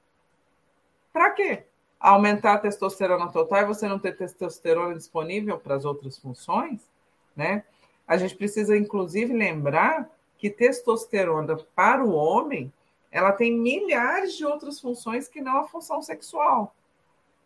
[1.12, 1.64] para quê?
[1.98, 6.91] Aumentar a testosterona total e você não ter testosterona disponível para as outras funções?
[7.36, 7.64] Né?
[8.06, 12.72] A gente precisa, inclusive, lembrar que testosterona para o homem
[13.10, 16.74] ela tem milhares de outras funções que não a função sexual.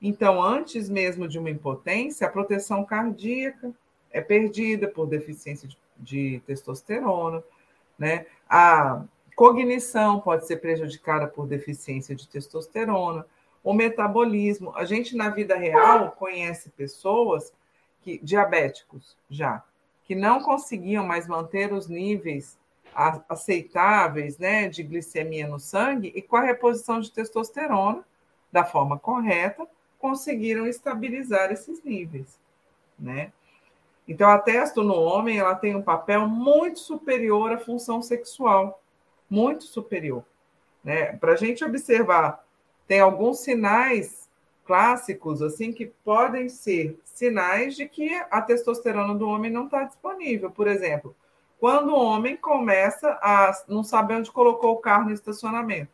[0.00, 3.72] Então, antes mesmo de uma impotência, a proteção cardíaca
[4.10, 7.42] é perdida por deficiência de de testosterona,
[7.98, 8.26] né?
[8.48, 9.02] A
[9.34, 13.26] cognição pode ser prejudicada por deficiência de testosterona,
[13.62, 14.72] o metabolismo.
[14.76, 17.52] A gente na vida real conhece pessoas
[18.02, 19.62] que diabéticos já
[20.06, 22.56] que não conseguiam mais manter os níveis
[23.28, 28.02] aceitáveis, né, de glicemia no sangue e com a reposição de testosterona
[28.50, 29.66] da forma correta
[29.98, 32.38] conseguiram estabilizar esses níveis,
[32.98, 33.32] né?
[34.08, 38.80] Então, a testo no homem ela tem um papel muito superior à função sexual,
[39.28, 40.24] muito superior.
[40.84, 41.16] Né?
[41.16, 42.44] Para a gente observar,
[42.86, 44.25] tem alguns sinais
[44.66, 50.50] clássicos assim que podem ser sinais de que a testosterona do homem não está disponível.
[50.50, 51.14] Por exemplo,
[51.58, 55.90] quando o homem começa a não saber onde colocou o carro no estacionamento.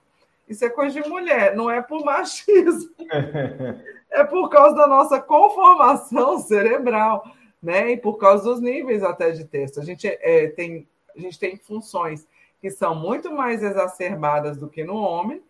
[0.49, 2.91] Isso é coisa de mulher, não é por machismo.
[4.11, 7.25] é por causa da nossa conformação cerebral
[7.63, 7.93] né?
[7.93, 9.79] E por causa dos níveis até de texto.
[9.79, 12.27] A gente, é, tem, a gente tem funções
[12.61, 15.43] que são muito mais exacerbadas do que no homem,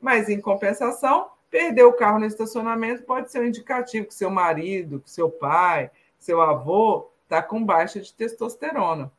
[0.00, 5.00] mas em compensação, perder o carro no estacionamento pode ser um indicativo que seu marido,
[5.00, 9.12] que seu pai, seu avô está com baixa de testosterona.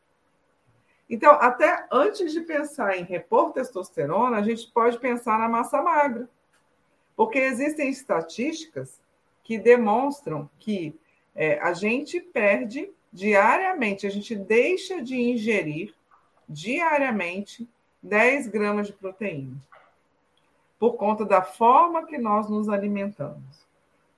[1.09, 6.29] Então, até antes de pensar em repor testosterona, a gente pode pensar na massa magra.
[7.15, 9.01] Porque existem estatísticas
[9.43, 10.93] que demonstram que
[11.33, 15.93] é, a gente perde diariamente, a gente deixa de ingerir
[16.47, 17.67] diariamente
[18.03, 19.55] 10 gramas de proteína,
[20.79, 23.65] por conta da forma que nós nos alimentamos.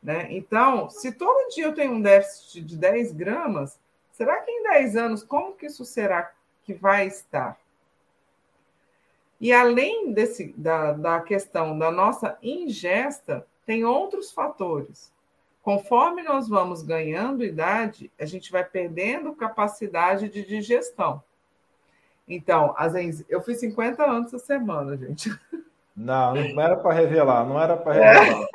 [0.02, 0.28] Né?
[0.32, 3.80] Então, se todo dia eu tenho um déficit de 10 gramas,
[4.12, 6.32] será que em 10 anos, como que isso será
[6.63, 7.58] que vai estar?
[9.39, 15.13] E além desse, da, da questão da nossa ingesta, tem outros fatores.
[15.62, 21.24] Conforme nós vamos ganhando idade, a gente vai perdendo capacidade de digestão.
[22.28, 23.24] Então, as enz...
[23.30, 25.30] eu fiz 50 anos essa semana, gente.
[26.00, 28.48] Não, não era para revelar, não era para revelar.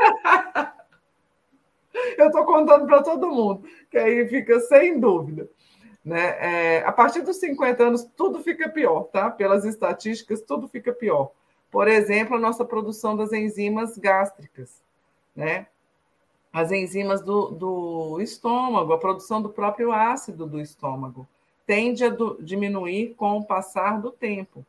[1.94, 2.14] É.
[2.22, 5.46] eu estou contando para todo mundo, que aí fica sem dúvida.
[6.02, 6.36] Né?
[6.38, 9.30] É, a partir dos 50 anos, tudo fica pior, tá?
[9.30, 11.32] Pelas estatísticas, tudo fica pior.
[11.70, 14.82] Por exemplo, a nossa produção das enzimas gástricas,
[15.36, 15.66] né?
[16.50, 21.26] as enzimas do, do estômago, a produção do próprio ácido do estômago,
[21.66, 24.64] tende a do, diminuir com o passar do tempo.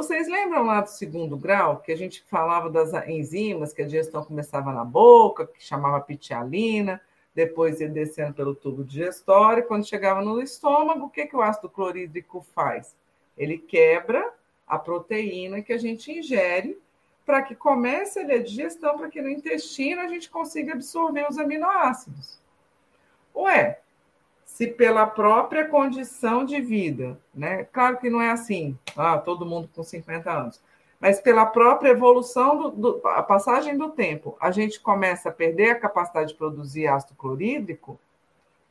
[0.00, 4.24] Vocês lembram lá do segundo grau, que a gente falava das enzimas, que a digestão
[4.24, 6.98] começava na boca, que chamava pitialina,
[7.34, 11.68] depois ia descendo pelo tubo digestório, quando chegava no estômago, o que, que o ácido
[11.68, 12.96] clorídrico faz?
[13.36, 14.32] Ele quebra
[14.66, 16.80] a proteína que a gente ingere
[17.26, 22.40] para que comece a digestão, para que no intestino a gente consiga absorver os aminoácidos.
[23.36, 23.78] Ué,
[24.60, 27.64] se pela própria condição de vida, né?
[27.72, 30.62] Claro que não é assim, ah, todo mundo com 50 anos,
[31.00, 35.70] mas pela própria evolução, do, do, a passagem do tempo, a gente começa a perder
[35.70, 37.98] a capacidade de produzir ácido clorídrico,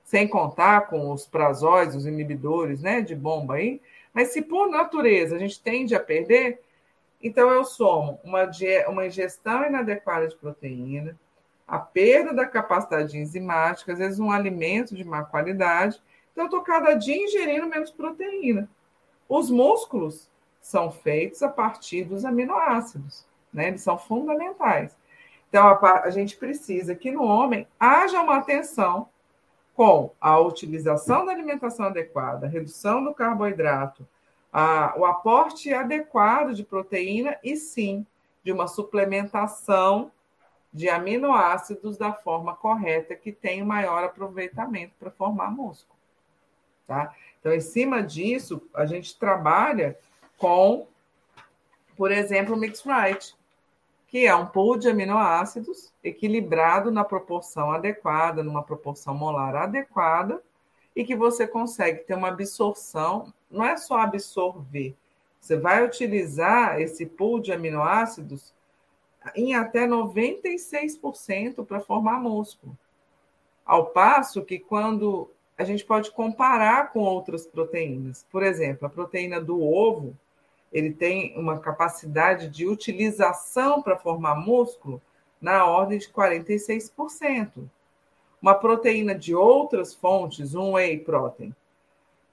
[0.04, 3.82] sem contar com os prazóis, os inibidores né, de bomba aí,
[4.14, 6.62] mas se por natureza a gente tende a perder,
[7.20, 8.48] então, eu somo uma,
[8.88, 11.20] uma ingestão inadequada de proteína,
[11.70, 16.02] a perda da capacidade enzimática, às vezes um alimento de má qualidade.
[16.32, 18.68] Então, eu estou cada dia ingerindo menos proteína.
[19.28, 20.30] Os músculos
[20.60, 23.68] são feitos a partir dos aminoácidos, né?
[23.68, 24.98] Eles são fundamentais.
[25.48, 29.08] Então, a, a gente precisa que no homem haja uma atenção
[29.76, 34.06] com a utilização da alimentação adequada, redução do carboidrato,
[34.52, 38.06] a, o aporte adequado de proteína e sim
[38.44, 40.12] de uma suplementação
[40.72, 45.98] de aminoácidos da forma correta que tem o maior aproveitamento para formar músculo.
[46.88, 47.14] Tá?
[47.40, 49.98] Então, em cima disso, a gente trabalha
[50.38, 50.88] com,
[51.96, 53.36] por exemplo, o Mix Right,
[54.08, 60.42] que é um pool de aminoácidos equilibrado na proporção adequada, numa proporção molar adequada,
[60.96, 64.96] e que você consegue ter uma absorção não é só absorver.
[65.40, 68.54] Você vai utilizar esse pool de aminoácidos
[69.36, 72.78] em até 96% para formar músculo.
[73.66, 79.42] Ao passo que quando a gente pode comparar com outras proteínas, por exemplo, a proteína
[79.42, 80.18] do ovo,
[80.72, 85.02] ele tem uma capacidade de utilização para formar músculo
[85.42, 87.70] na ordem de 46%.
[88.42, 91.54] Uma proteína de outras fontes, um whey protein,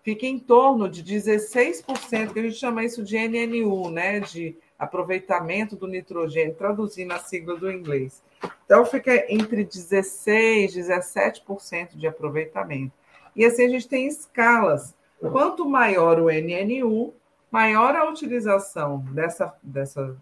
[0.03, 4.21] fica em torno de 16%, que a gente chama isso de NNU, né?
[4.21, 8.23] De aproveitamento do nitrogênio, traduzindo a sigla do inglês.
[8.65, 12.93] Então, fica entre 16% e 17% de aproveitamento.
[13.35, 17.15] E assim a gente tem escalas Quanto maior o NNU,
[17.51, 20.17] maior a utilização dessa, dessa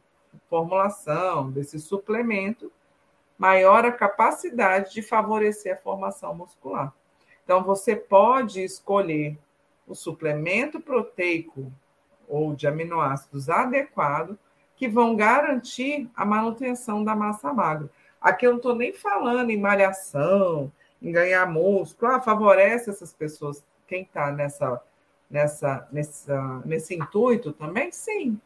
[0.49, 2.71] formulação, desse suplemento,
[3.37, 6.95] maior a capacidade de favorecer a formação muscular.
[7.43, 9.37] Então, você pode escolher
[9.87, 11.71] o suplemento proteico
[12.29, 14.39] ou de aminoácidos adequado
[14.77, 17.89] que vão garantir a manutenção da massa magra.
[18.21, 23.63] Aqui eu não estou nem falando em malhação, em ganhar músculo, ah, favorece essas pessoas,
[23.87, 24.81] quem está nessa,
[25.31, 28.41] nessa, nessa, nesse intuito também, sim.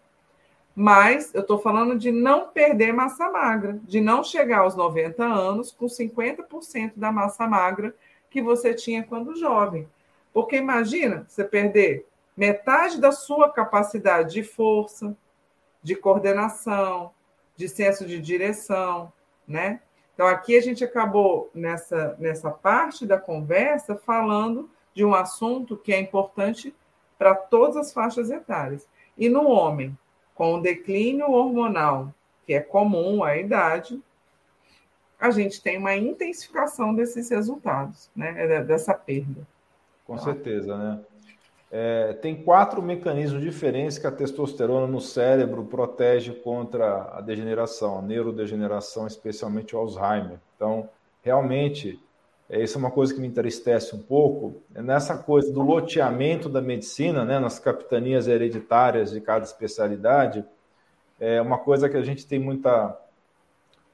[0.74, 5.72] Mas eu estou falando de não perder massa magra, de não chegar aos 90 anos
[5.72, 7.94] com 50% da massa magra
[8.30, 9.88] que você tinha quando jovem.
[10.32, 15.16] Porque imagina você perder metade da sua capacidade de força,
[15.82, 17.12] de coordenação,
[17.56, 19.12] de senso de direção,
[19.46, 19.80] né?
[20.14, 25.92] Então, aqui a gente acabou nessa, nessa parte da conversa falando de um assunto que
[25.92, 26.74] é importante
[27.16, 28.86] para todas as faixas etárias.
[29.16, 29.96] E no homem,
[30.34, 32.12] com o declínio hormonal,
[32.44, 34.02] que é comum à idade,
[35.20, 38.62] a gente tem uma intensificação desses resultados, né?
[38.64, 39.46] dessa perda.
[40.04, 41.00] Com certeza, né?
[41.70, 48.02] É, tem quatro mecanismos diferentes que a testosterona no cérebro protege contra a degeneração, a
[48.02, 50.38] neurodegeneração, especialmente o Alzheimer.
[50.56, 50.88] Então,
[51.22, 52.00] realmente,
[52.48, 56.48] é, isso é uma coisa que me entristece um pouco, é nessa coisa do loteamento
[56.48, 60.42] da medicina, né, nas capitanias hereditárias de cada especialidade,
[61.20, 62.96] é uma coisa que a gente tem muita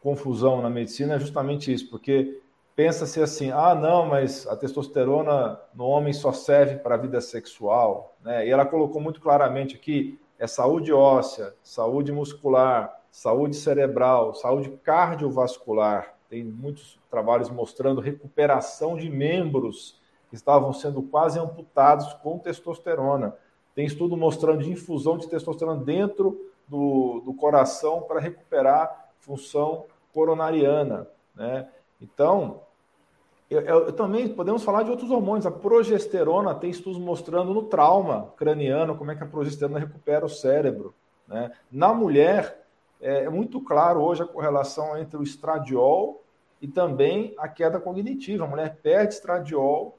[0.01, 2.39] confusão na medicina é justamente isso, porque
[2.77, 8.17] pensa-se assim, ah, não, mas a testosterona no homem só serve para a vida sexual,
[8.23, 8.47] né?
[8.47, 16.15] E ela colocou muito claramente aqui, é saúde óssea, saúde muscular, saúde cerebral, saúde cardiovascular.
[16.29, 23.37] Tem muitos trabalhos mostrando recuperação de membros que estavam sendo quase amputados com testosterona.
[23.75, 31.07] Tem estudo mostrando de infusão de testosterona dentro do, do coração para recuperar função coronariana,
[31.35, 31.69] né?
[32.05, 32.61] Então,
[33.49, 35.47] eu, eu, também podemos falar de outros hormônios.
[35.47, 40.29] A progesterona tem estudos mostrando no trauma craniano como é que a progesterona recupera o
[40.29, 40.95] cérebro.
[41.27, 41.51] Né?
[41.73, 42.67] Na mulher,
[43.01, 46.23] é, é muito claro hoje a correlação entre o estradiol
[46.61, 48.45] e também a queda cognitiva.
[48.45, 49.99] A mulher perde estradiol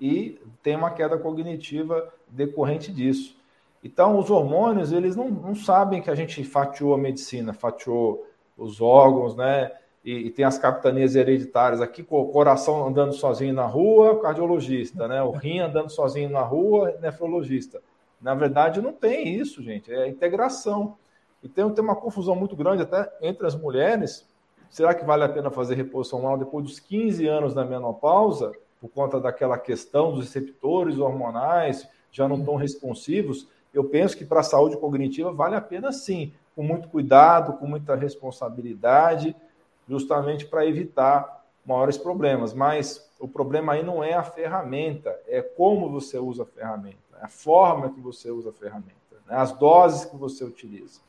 [0.00, 3.36] e tem uma queda cognitiva decorrente disso.
[3.84, 8.80] Então, os hormônios, eles não, não sabem que a gente fatiou a medicina, fatiou os
[8.80, 9.72] órgãos, né?
[10.04, 15.06] E, e, tem as capitanias hereditárias aqui, com o coração andando sozinho na rua, cardiologista,
[15.06, 15.22] né?
[15.22, 17.80] O rim andando sozinho na rua, nefrologista.
[18.20, 19.92] Na verdade, não tem isso, gente.
[19.92, 20.96] É integração.
[21.40, 24.28] E tem, tem uma confusão muito grande até entre as mulheres.
[24.68, 28.88] Será que vale a pena fazer reposição hormonal depois dos 15 anos da menopausa, por
[28.88, 33.46] conta daquela questão dos receptores hormonais já não tão responsivos?
[33.72, 37.66] Eu penso que para a saúde cognitiva vale a pena sim, com muito cuidado, com
[37.66, 39.36] muita responsabilidade
[39.88, 42.52] justamente para evitar maiores problemas.
[42.54, 47.24] Mas o problema aí não é a ferramenta, é como você usa a ferramenta, é
[47.24, 48.92] a forma que você usa a ferramenta,
[49.26, 49.36] né?
[49.36, 51.00] as doses que você utiliza.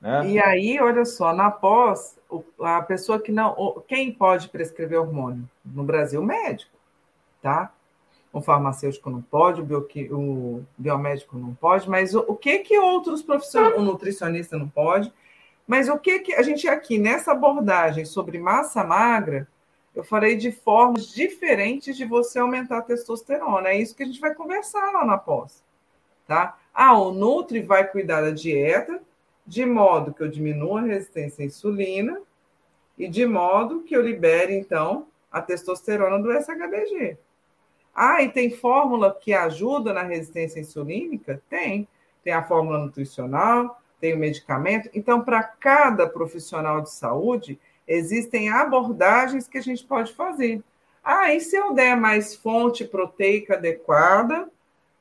[0.00, 0.30] Né?
[0.30, 2.18] E aí, olha só, na pós,
[2.60, 3.84] a pessoa que não.
[3.86, 5.48] Quem pode prescrever hormônio?
[5.64, 6.76] No Brasil, médico,
[7.40, 7.72] tá?
[8.32, 12.76] O farmacêutico não pode, o, bio, o biomédico não pode, mas o, o que que
[12.78, 15.12] outros profissionais, o nutricionista não pode,
[15.66, 19.48] mas o que, que a gente aqui, nessa abordagem sobre massa magra,
[19.94, 23.68] eu falei de formas diferentes de você aumentar a testosterona.
[23.68, 25.62] É isso que a gente vai conversar lá na pós.
[26.26, 26.58] Tá?
[26.72, 29.02] Ah, o Nutri vai cuidar da dieta,
[29.46, 32.20] de modo que eu diminua a resistência à insulina
[32.96, 37.18] e de modo que eu libere, então, a testosterona do SHBG.
[37.94, 41.42] Ah, e tem fórmula que ajuda na resistência insulínica?
[41.50, 41.86] Tem.
[42.24, 44.90] Tem a fórmula nutricional, tem o medicamento.
[44.92, 50.60] Então, para cada profissional de saúde, existem abordagens que a gente pode fazer.
[51.04, 54.48] Ah, e se eu der mais fonte proteica adequada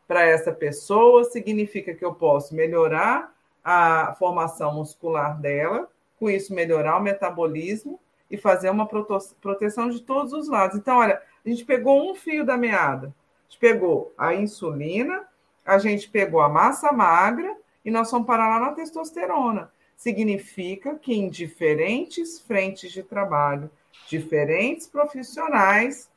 [0.07, 3.33] para essa pessoa, significa que eu posso melhorar
[3.63, 5.89] a formação muscular dela,
[6.19, 7.99] com isso melhorar o metabolismo
[8.29, 10.77] e fazer uma proteção de todos os lados.
[10.77, 13.07] Então, olha, a gente pegou um fio da meada.
[13.07, 15.23] A gente pegou a insulina,
[15.65, 19.71] a gente pegou a massa magra e nós vamos parar lá na testosterona.
[19.95, 23.69] Significa que em diferentes frentes de trabalho,
[24.07, 26.09] diferentes profissionais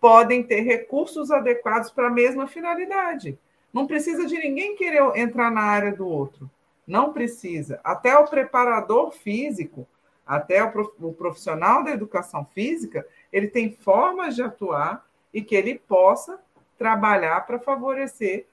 [0.00, 3.38] podem ter recursos adequados para a mesma finalidade.
[3.72, 6.50] Não precisa de ninguém querer entrar na área do outro.
[6.86, 7.80] Não precisa.
[7.84, 9.86] Até o preparador físico,
[10.26, 16.40] até o profissional da educação física, ele tem formas de atuar e que ele possa
[16.78, 18.46] trabalhar para favorecer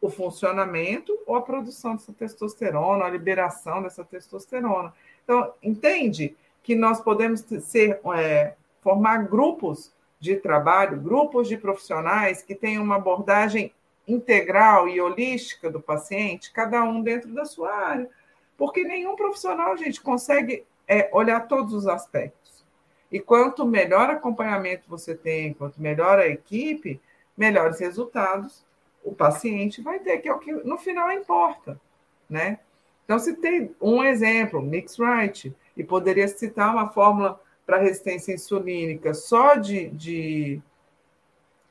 [0.00, 4.92] o funcionamento ou a produção dessa testosterona, a liberação dessa testosterona.
[5.24, 12.54] Então, entende que nós podemos ser, é, formar grupos de trabalho, grupos de profissionais que
[12.54, 13.72] tenham uma abordagem
[14.06, 18.08] integral e holística do paciente, cada um dentro da sua área.
[18.56, 22.64] Porque nenhum profissional, gente, consegue é, olhar todos os aspectos.
[23.10, 27.00] E quanto melhor acompanhamento você tem, quanto melhor a equipe,
[27.36, 28.64] melhores resultados
[29.08, 31.80] o paciente vai ter, que é o que no final importa,
[32.28, 32.58] né?
[33.04, 39.14] Então, se tem um exemplo, Mix Right, e poderia citar uma fórmula para resistência insulínica
[39.14, 40.60] só de, de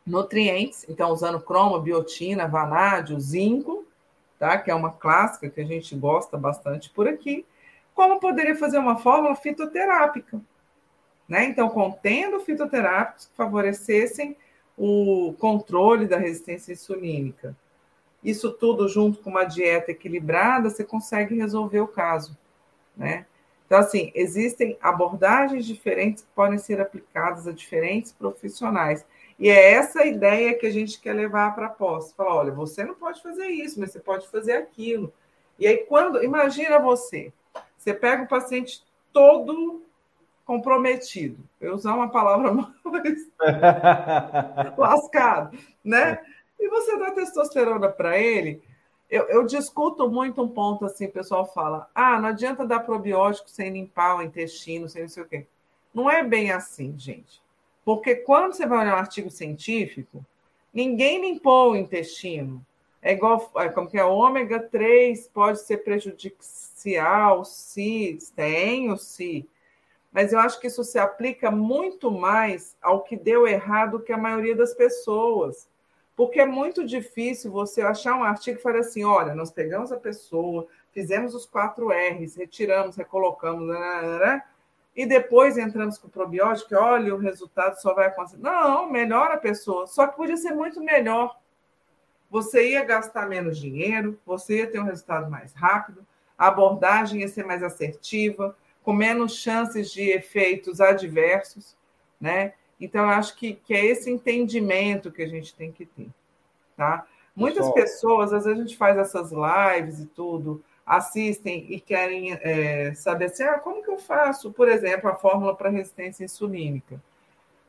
[0.05, 3.85] nutrientes, então usando cromo, biotina, vanádio, zinco,
[4.39, 4.57] tá?
[4.57, 7.45] que é uma clássica que a gente gosta bastante por aqui,
[7.93, 10.41] como poderia fazer uma fórmula fitoterápica.
[11.27, 11.45] Né?
[11.45, 14.35] Então, contendo fitoterápicos que favorecessem
[14.78, 17.55] o controle da resistência insulínica.
[18.23, 22.38] Isso tudo junto com uma dieta equilibrada, você consegue resolver o caso,
[22.95, 23.25] né?
[23.65, 29.05] Então, assim, existem abordagens diferentes que podem ser aplicadas a diferentes profissionais.
[29.38, 32.13] E é essa ideia que a gente quer levar para a pós.
[32.13, 35.11] Falar, olha, você não pode fazer isso, mas você pode fazer aquilo.
[35.59, 36.23] E aí, quando.
[36.23, 37.34] Imagina você,
[37.78, 39.82] você pega o paciente todo
[40.47, 41.37] comprometido.
[41.59, 42.53] Eu usar uma palavra
[42.85, 43.27] mais
[44.77, 46.19] lascado, né?
[46.57, 48.63] E você dá testosterona para ele.
[49.09, 53.49] Eu, eu, discuto muito um ponto assim, o pessoal fala: ah, não adianta dar probiótico
[53.49, 55.45] sem limpar o intestino, sem não sei o quê.
[55.93, 57.41] Não é bem assim, gente.
[57.83, 60.25] Porque quando você vai olhar um artigo científico,
[60.73, 62.65] ninguém limpou o intestino.
[63.01, 69.47] É igual, é como que é, ômega 3 pode ser prejudicial, se tem ou se
[70.18, 74.18] mas eu acho que isso se aplica muito mais ao que deu errado que a
[74.18, 75.70] maioria das pessoas.
[76.15, 79.97] Porque é muito difícil você achar um artigo e falar assim: olha, nós pegamos a
[79.97, 84.43] pessoa, fizemos os quatro R's, retiramos, recolocamos, né, né, né,
[84.95, 88.39] e depois entramos com o probiótico, olha, o resultado só vai acontecer.
[88.39, 91.39] Não, melhora a pessoa, só que podia ser muito melhor.
[92.32, 96.03] Você ia gastar menos dinheiro, você ia ter um resultado mais rápido,
[96.36, 98.57] a abordagem ia ser mais assertiva,
[98.88, 101.75] com menos chances de efeitos adversos,
[102.21, 102.53] né?
[102.79, 106.07] Então, eu acho que, que é esse entendimento que a gente tem que ter,
[106.77, 107.05] tá?
[107.35, 107.73] Muitas Pessoal.
[107.73, 113.25] pessoas, às vezes a gente faz essas lives e tudo, assistem e querem é, saber
[113.25, 116.97] assim, ah, como que eu faço, por exemplo, a fórmula para resistência insulínica?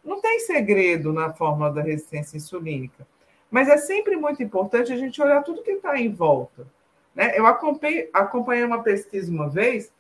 [0.05, 3.05] Não tem segredo na fórmula da resistência insulínica,
[3.51, 6.65] mas é sempre muito importante a gente olhar tudo que está em volta.
[7.13, 7.37] Né?
[7.37, 9.91] Eu acompanhei, acompanhei uma pesquisa uma vez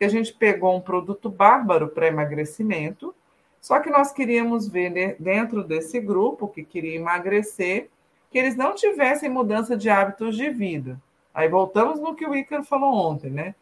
[0.00, 3.14] que a gente pegou um produto bárbaro para emagrecimento,
[3.60, 7.90] só que nós queríamos ver dentro desse grupo que queria emagrecer,
[8.30, 10.98] que eles não tivessem mudança de hábitos de vida.
[11.34, 13.54] Aí voltamos no que o Ícaro falou ontem, né?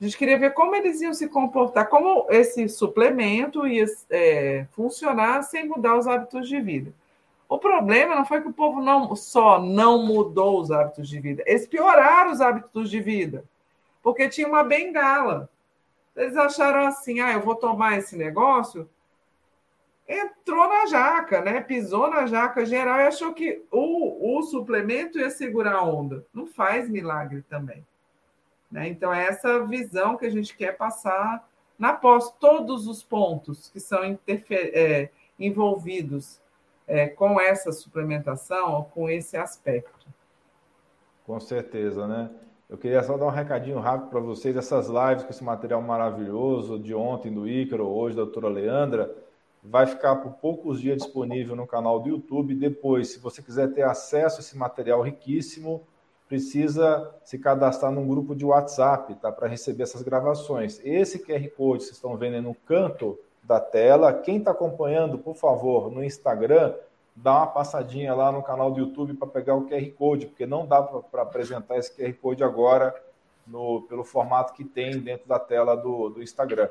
[0.00, 5.42] A gente queria ver como eles iam se comportar, como esse suplemento ia é, funcionar
[5.42, 6.92] sem mudar os hábitos de vida.
[7.48, 11.42] O problema não foi que o povo não só não mudou os hábitos de vida,
[11.44, 13.44] eles pioraram os hábitos de vida
[14.08, 15.50] porque tinha uma bengala.
[16.16, 18.88] Eles acharam assim: ah, eu vou tomar esse negócio.
[20.08, 21.60] Entrou na jaca, né?
[21.60, 26.24] Pisou na jaca geral e achou que o, o suplemento ia segurar a onda.
[26.32, 27.86] Não faz milagre também.
[28.72, 28.88] Né?
[28.88, 31.46] Então, é essa visão que a gente quer passar
[31.78, 36.40] na pós, todos os pontos que são é, envolvidos
[36.86, 40.06] é, com essa suplementação, com esse aspecto.
[41.26, 42.30] Com certeza, né?
[42.68, 44.54] Eu queria só dar um recadinho rápido para vocês.
[44.54, 49.10] Essas lives com esse material maravilhoso de ontem do Ícaro, hoje da doutora Leandra,
[49.62, 52.54] vai ficar por poucos dias disponível no canal do YouTube.
[52.54, 55.82] Depois, se você quiser ter acesso a esse material riquíssimo,
[56.28, 59.32] precisa se cadastrar num grupo de WhatsApp, tá?
[59.32, 60.78] Para receber essas gravações.
[60.84, 64.12] Esse QR Code vocês estão vendo aí no canto da tela.
[64.12, 66.74] Quem está acompanhando, por favor, no Instagram,
[67.22, 70.66] dá uma passadinha lá no canal do YouTube para pegar o QR Code, porque não
[70.66, 72.94] dá para apresentar esse QR Code agora
[73.46, 76.68] no, pelo formato que tem dentro da tela do, do Instagram.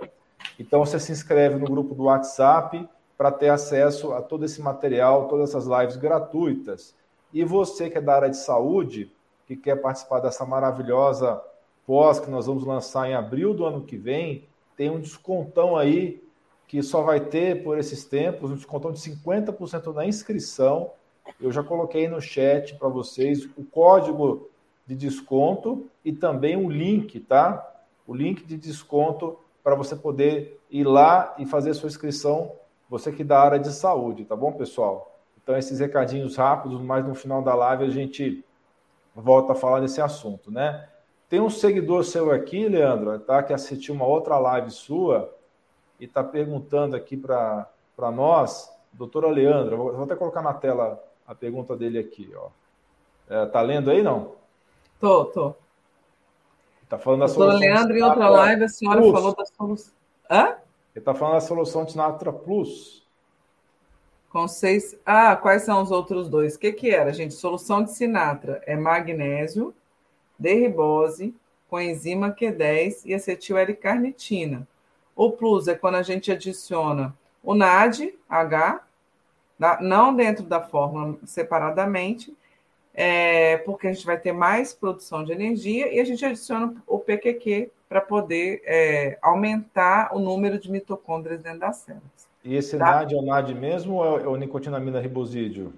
[0.60, 2.88] Então você se inscreve no grupo do WhatsApp
[3.18, 6.96] para ter acesso a todo esse material, todas essas lives gratuitas.
[7.34, 9.12] E você que é da área de saúde,
[9.46, 11.42] que quer participar dessa maravilhosa
[11.86, 16.24] pós que nós vamos lançar em abril do ano que vem, tem um descontão aí
[16.68, 20.92] que só vai ter por esses tempos um descontão de 50% na inscrição.
[21.40, 24.50] Eu já coloquei no chat para vocês o código
[24.86, 27.66] de desconto e também o link, tá?
[28.06, 32.52] O link de desconto para você poder ir lá e fazer sua inscrição,
[32.90, 35.18] você que é da área de saúde, tá bom, pessoal?
[35.42, 38.44] Então, esses recadinhos rápidos, mas no final da live a gente
[39.16, 40.88] volta a falar desse assunto, né?
[41.30, 43.44] Tem um seguidor seu aqui, Leandro, tá?
[43.44, 45.37] Que assistiu uma outra live sua
[46.00, 47.68] e está perguntando aqui para
[48.14, 52.50] nós, doutora Leandra, vou, vou até colocar na tela a pergunta dele aqui, ó.
[53.30, 54.36] É, tá lendo aí, não?
[55.00, 55.54] Tô, tô.
[56.88, 57.60] Tá falando da solução.
[57.60, 59.12] Doutora Leandro, em outra live, a senhora Plus.
[59.12, 59.94] falou da solução.
[60.30, 60.46] Hã?
[60.46, 60.58] Ele
[60.96, 63.06] está falando da solução de Sinatra Plus.
[64.30, 64.98] Com seis.
[65.06, 66.56] Ah, quais são os outros dois?
[66.56, 67.34] O que, que era, gente?
[67.34, 69.74] Solução de Sinatra é magnésio,
[70.40, 71.36] derribose,
[71.70, 74.68] coenzima Q10 e acetil L-carnitina.
[75.18, 77.14] O plus é quando a gente adiciona
[77.44, 78.84] o NAD, H,
[79.82, 82.38] não dentro da fórmula separadamente,
[82.94, 87.00] é, porque a gente vai ter mais produção de energia e a gente adiciona o
[87.00, 92.28] PQQ para poder é, aumentar o número de mitocôndrias dentro das células.
[92.44, 92.86] E esse tá?
[92.86, 95.74] NAD é o NAD mesmo ou é o nicotinamida ribosídeo?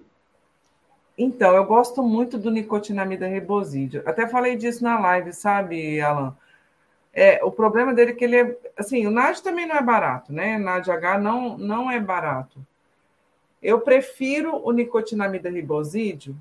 [1.17, 4.01] Então, eu gosto muito do nicotinamida ribosídeo.
[4.05, 6.35] Até falei disso na live, sabe, Alan?
[7.13, 8.57] É, o problema dele é que ele é.
[8.77, 10.57] Assim, o NAD também não é barato, né?
[10.57, 12.59] NADH não, não é barato.
[13.61, 16.35] Eu prefiro o nicotinamida ribosídeo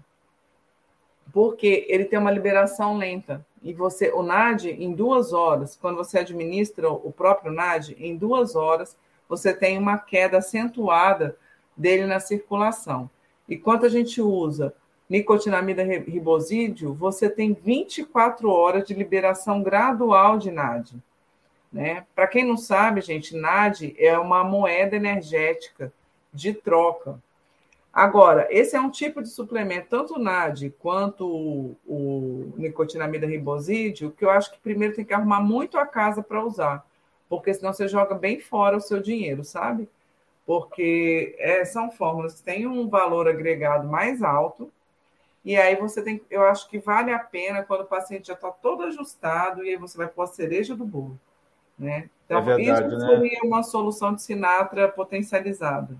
[1.32, 3.44] porque ele tem uma liberação lenta.
[3.62, 8.54] E você, o NAD, em duas horas, quando você administra o próprio NAD, em duas
[8.54, 8.96] horas,
[9.28, 11.36] você tem uma queda acentuada
[11.76, 13.10] dele na circulação.
[13.48, 14.74] E quando a gente usa
[15.08, 20.96] nicotinamida ribosídeo, você tem 24 horas de liberação gradual de NAD.
[21.72, 22.04] Né?
[22.14, 25.92] Para quem não sabe, gente, NAD é uma moeda energética
[26.32, 27.18] de troca.
[27.92, 34.12] Agora, esse é um tipo de suplemento, tanto o NAD quanto o, o nicotinamida ribosídeo,
[34.12, 36.86] que eu acho que primeiro tem que arrumar muito a casa para usar,
[37.28, 39.88] porque senão você joga bem fora o seu dinheiro, sabe?
[40.46, 44.70] Porque é, são fórmulas que têm um valor agregado mais alto,
[45.48, 48.50] e aí você tem, eu acho que vale a pena quando o paciente já está
[48.50, 51.18] todo ajustado e aí você vai pôr a cereja do bolo,
[51.78, 52.10] né?
[52.26, 53.40] Então, é verdade, isso seria né?
[53.44, 55.96] uma solução de Sinatra potencializada.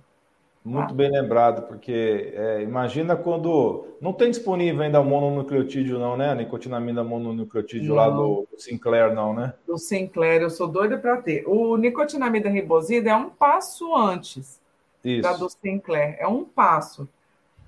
[0.63, 3.87] Muito bem lembrado, porque é, imagina quando.
[4.03, 6.29] Não tem disponível ainda o mononucleotídeo, não, né?
[6.29, 7.97] A nicotinamida mononucleotídeo não.
[7.97, 9.55] lá do, do, Sinclair, não, né?
[9.67, 11.49] Do Sinclair, eu sou doida para ter.
[11.49, 14.61] O nicotinamida ribosida é um passo antes
[15.03, 15.23] Isso.
[15.23, 17.09] da do Sinclair, é um passo.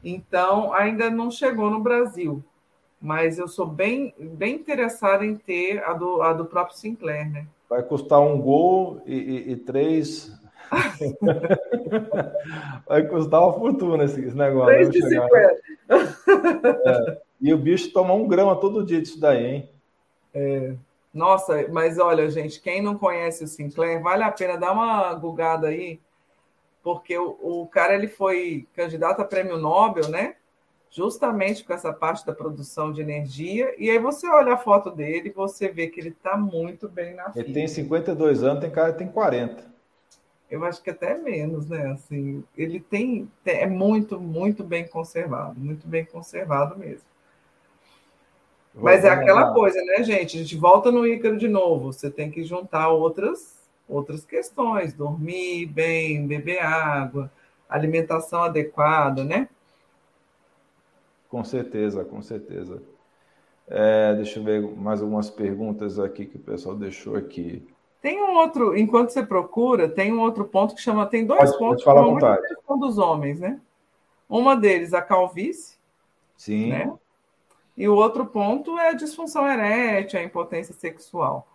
[0.04, 2.42] Então, ainda não chegou no Brasil,
[3.00, 7.46] mas eu sou bem, bem interessada em ter a do, a do próprio Sinclair, né?
[7.68, 10.32] Vai custar um gol e, e, e três
[12.86, 14.72] Vai custar uma fortuna esse, esse negócio.
[16.86, 17.18] É.
[17.40, 19.68] E o bicho toma um grama todo dia disso daí, hein?
[20.32, 20.74] É.
[21.12, 25.66] Nossa, mas olha, gente, quem não conhece o Sinclair, vale a pena dar uma gugada
[25.66, 25.98] aí,
[26.82, 30.36] porque o, o cara ele foi candidato a prêmio Nobel, né?
[30.90, 33.74] Justamente com essa parte da produção de energia.
[33.78, 37.14] E aí você olha a foto dele e você vê que ele está muito bem
[37.14, 39.70] na Ele tem 52 anos, tem cara que tem 40
[40.50, 41.92] eu acho que até menos, né?
[41.92, 47.08] Assim, ele tem é muito, muito bem conservado, muito bem conservado mesmo.
[48.74, 50.36] Mas é aquela coisa, né, gente?
[50.36, 51.92] A gente volta no Ícaro de novo.
[51.92, 53.59] Você tem que juntar outras
[53.90, 57.30] outras questões, dormir bem, beber água,
[57.68, 59.48] alimentação adequada, né?
[61.28, 62.82] Com certeza, com certeza.
[63.68, 67.62] É, deixa eu ver mais algumas perguntas aqui que o pessoal deixou aqui.
[68.02, 71.06] Tem um outro, enquanto você procura, tem um outro ponto que chama.
[71.06, 73.60] Tem dois pode, pontos pode que são dos homens, né?
[74.28, 75.76] Uma deles, a calvície.
[76.36, 76.70] Sim.
[76.70, 76.92] Né?
[77.76, 81.46] E o outro ponto é a disfunção erétil, a impotência sexual.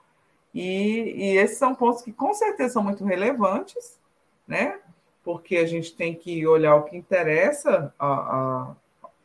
[0.55, 3.99] E, e esses são pontos que com certeza são muito relevantes,
[4.47, 4.79] né?
[5.21, 8.75] Porque a gente tem que olhar o que interessa, a, a,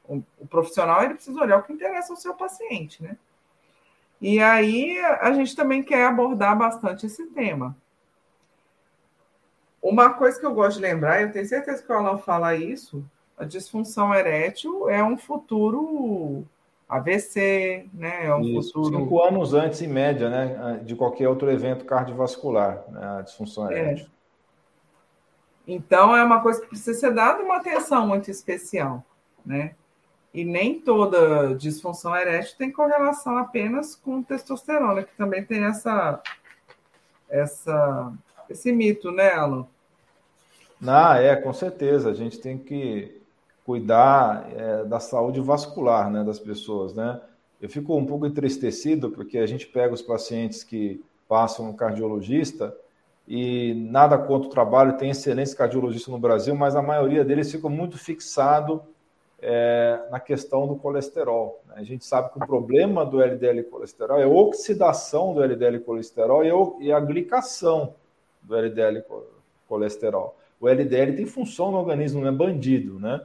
[0.08, 3.16] o, profissional ele precisa olhar o que interessa ao seu paciente, né?
[4.20, 7.76] E aí a gente também quer abordar bastante esse tema.
[9.80, 13.04] Uma coisa que eu gosto de lembrar, eu tenho certeza que o Alan fala isso,
[13.38, 16.44] a disfunção erétil é um futuro
[16.90, 18.26] AVC, né?
[18.26, 18.98] É um isso, futuro.
[18.98, 20.80] Cinco anos antes, em média, né?
[20.84, 23.18] De qualquer outro evento cardiovascular, né?
[23.18, 23.78] a disfunção é.
[23.78, 24.06] erétil.
[24.06, 24.10] É.
[25.72, 29.04] Então é uma coisa que precisa ser dada uma atenção muito especial,
[29.46, 29.76] né?
[30.34, 36.20] E nem toda disfunção erétil tem correlação apenas com testosterona, que também tem essa,
[37.28, 38.12] essa,
[38.48, 39.66] esse mito, né, Alan?
[40.84, 42.10] Ah, é, com certeza.
[42.10, 43.19] A gente tem que
[43.70, 47.20] cuidar é, da saúde vascular né, das pessoas, né?
[47.62, 52.76] Eu fico um pouco entristecido porque a gente pega os pacientes que passam no cardiologista
[53.28, 57.70] e nada contra o trabalho, tem excelentes cardiologistas no Brasil, mas a maioria deles ficam
[57.70, 58.82] muito fixado
[59.40, 61.62] é, na questão do colesterol.
[61.68, 61.74] Né?
[61.76, 66.42] A gente sabe que o problema do LDL colesterol é a oxidação do LDL colesterol
[66.80, 67.94] e a glicação
[68.42, 69.04] do LDL
[69.68, 70.36] colesterol.
[70.58, 73.20] O LDL tem função no organismo, não é bandido, né?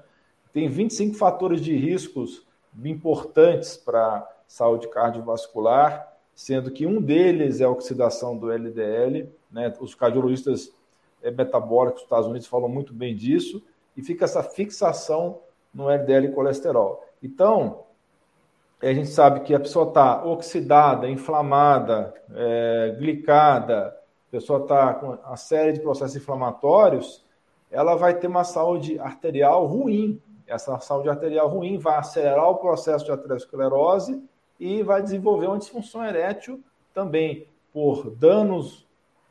[0.56, 2.48] Tem 25 fatores de riscos
[2.82, 9.74] importantes para saúde cardiovascular, sendo que um deles é a oxidação do LDL, né?
[9.82, 10.72] Os cardiologistas
[11.22, 13.62] é, metabólicos dos Estados Unidos falam muito bem disso,
[13.98, 15.42] e fica essa fixação
[15.74, 17.06] no LDL colesterol.
[17.22, 17.84] Então,
[18.82, 23.88] a gente sabe que a pessoa está oxidada, inflamada, é, glicada,
[24.30, 27.26] a pessoa está com uma série de processos inflamatórios,
[27.76, 30.22] ela vai ter uma saúde arterial ruim.
[30.48, 34.24] Essa saúde arterial ruim vai acelerar o processo de aterosclerose
[34.60, 36.62] e vai desenvolver uma disfunção erétil
[36.94, 38.86] também por danos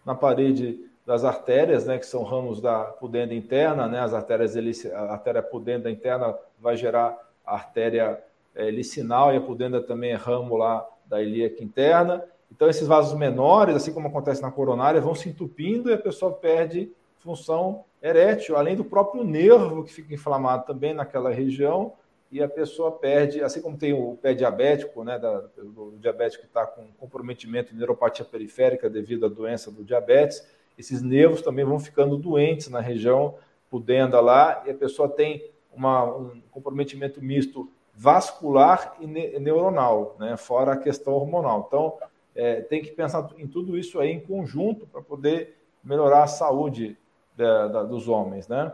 [0.04, 4.54] na parede das artérias, né, que são ramos da pudenda interna, né, as artérias,
[4.92, 8.22] a artéria pudenda interna vai gerar a artéria
[8.54, 12.24] é, licinal e a pudenda também é ramo lá da ilíaca interna.
[12.50, 16.32] Então, esses vasos menores, assim como acontece na coronária, vão se entupindo e a pessoa
[16.32, 21.94] perde função erétil, além do próprio nervo que fica inflamado também naquela região,
[22.30, 26.48] e a pessoa perde, assim como tem o pé diabético, né, da, do diabético que
[26.48, 30.46] está com comprometimento de neuropatia periférica devido à doença do diabetes,
[30.76, 33.36] esses nervos também vão ficando doentes na região
[33.70, 40.72] pudenda lá, e a pessoa tem uma, um comprometimento misto vascular e neuronal, né, fora
[40.72, 41.64] a questão hormonal.
[41.68, 41.96] Então,
[42.34, 46.98] é, tem que pensar em tudo isso aí em conjunto para poder melhorar a saúde
[47.36, 48.72] da, da, dos homens, né?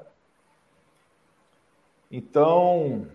[2.11, 3.07] Então.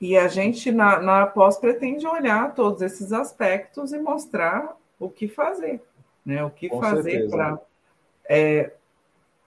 [0.00, 5.28] E a gente, na, na pós, pretende olhar todos esses aspectos e mostrar o que
[5.28, 5.82] fazer,
[6.24, 6.44] né?
[6.44, 7.58] O que Com fazer para.
[8.28, 8.72] É,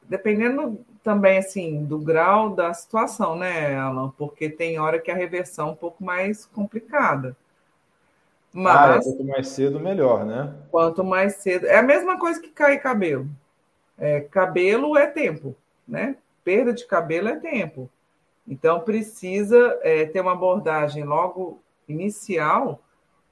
[0.04, 4.10] dependendo também, assim, do grau da situação, né, Alan?
[4.18, 7.36] Porque tem hora que a reversão é um pouco mais complicada.
[8.52, 8.76] Mas.
[8.76, 10.54] Ah, é, quanto mais cedo, melhor, né?
[10.70, 11.66] Quanto mais cedo.
[11.66, 13.28] É a mesma coisa que cair cabelo.
[13.98, 15.56] É, cabelo é tempo,
[15.88, 16.18] né?
[16.44, 17.90] Perda de cabelo é tempo.
[18.48, 22.82] Então, precisa é, ter uma abordagem logo inicial,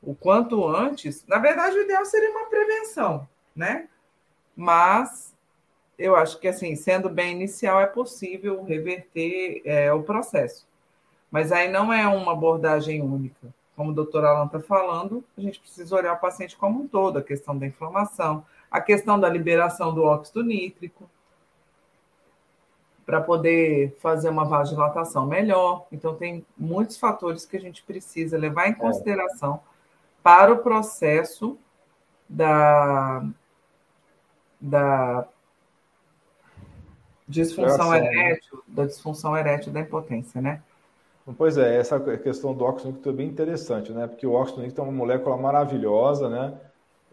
[0.01, 1.25] o quanto antes.
[1.27, 3.87] Na verdade, o ideal seria uma prevenção, né?
[4.55, 5.35] Mas
[5.97, 10.67] eu acho que, assim, sendo bem inicial, é possível reverter é, o processo.
[11.29, 13.53] Mas aí não é uma abordagem única.
[13.75, 17.17] Como o doutor Alan está falando, a gente precisa olhar o paciente como um todo,
[17.17, 21.09] a questão da inflamação, a questão da liberação do óxido nítrico,
[23.05, 25.85] para poder fazer uma vasodilatação melhor.
[25.91, 28.75] Então, tem muitos fatores que a gente precisa levar em é.
[28.75, 29.59] consideração é.
[30.23, 31.57] para o processo
[32.29, 33.25] da,
[34.61, 35.27] da
[37.27, 40.61] disfunção erétil, da disfunção erétil da impotência, né?
[41.37, 44.07] Pois é, essa questão do óxido nítrico é bem interessante, né?
[44.07, 46.57] Porque o óxido nítrico é uma molécula maravilhosa, né?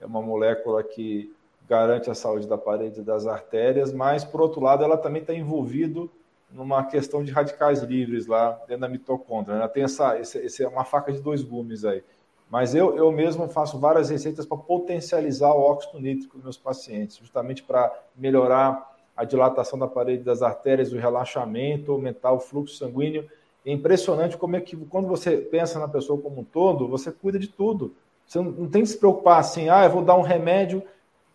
[0.00, 1.34] É uma molécula que
[1.68, 6.10] garante a saúde da parede das artérias, mas, por outro lado, ela também está envolvido
[6.50, 9.56] numa questão de radicais livres lá dentro da mitocôndria.
[9.56, 12.02] Ela tem essa, esse, esse é uma faca de dois gumes aí.
[12.50, 17.18] Mas eu, eu mesmo faço várias receitas para potencializar o óxido nítrico nos meus pacientes,
[17.18, 23.28] justamente para melhorar a dilatação da parede das artérias, o relaxamento, aumentar o fluxo sanguíneo.
[23.66, 27.38] É impressionante como é que, quando você pensa na pessoa como um todo, você cuida
[27.38, 27.94] de tudo.
[28.26, 30.82] Você não, não tem que se preocupar assim, ah, eu vou dar um remédio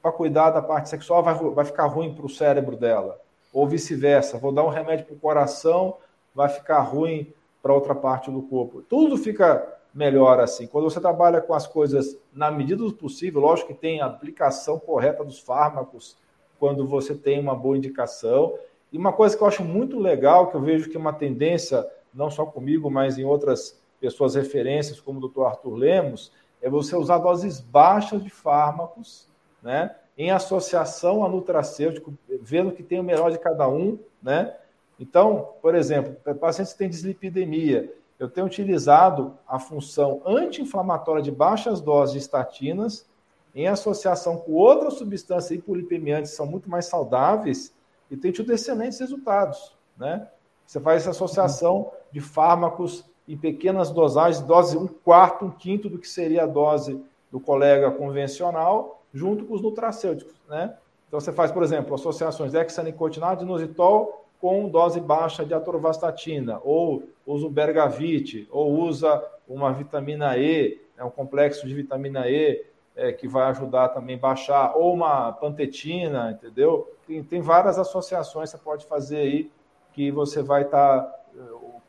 [0.03, 3.21] para cuidar da parte sexual vai, vai ficar ruim para o cérebro dela.
[3.53, 5.95] Ou vice-versa, vou dar um remédio para o coração,
[6.35, 7.31] vai ficar ruim
[7.61, 8.81] para outra parte do corpo.
[8.81, 10.67] Tudo fica melhor assim.
[10.67, 14.77] Quando você trabalha com as coisas na medida do possível, lógico que tem a aplicação
[14.77, 16.17] correta dos fármacos
[16.59, 18.57] quando você tem uma boa indicação.
[18.91, 21.87] E uma coisa que eu acho muito legal, que eu vejo que é uma tendência,
[22.13, 25.43] não só comigo, mas em outras pessoas referências, como o Dr.
[25.43, 26.31] Arthur Lemos,
[26.61, 29.31] é você usar doses baixas de fármacos
[29.63, 29.95] né?
[30.17, 34.55] em associação a nutracêutico, vendo que tem o melhor de cada um, né?
[34.99, 41.81] Então, por exemplo, pacientes que têm dislipidemia, eu tenho utilizado a função anti-inflamatória de baixas
[41.81, 43.09] doses de estatinas
[43.55, 47.73] em associação com outras substâncias hipolipemiantes que são muito mais saudáveis
[48.09, 50.27] e tem tido excelentes resultados, né?
[50.65, 55.97] Você faz essa associação de fármacos em pequenas dosagens, dose um quarto, um quinto do
[55.97, 60.75] que seria a dose do colega convencional, junto com os nutracêuticos, né?
[61.07, 67.03] Então você faz, por exemplo, associações de hexanicotinado, inositol com dose baixa de atorvastatina, ou
[67.25, 73.13] usa o bergavite, ou usa uma vitamina E, é um complexo de vitamina E é,
[73.13, 76.91] que vai ajudar também a baixar, ou uma pantetina, entendeu?
[77.07, 79.51] Tem, tem várias associações que você pode fazer aí
[79.93, 81.41] que você vai estar tá, é,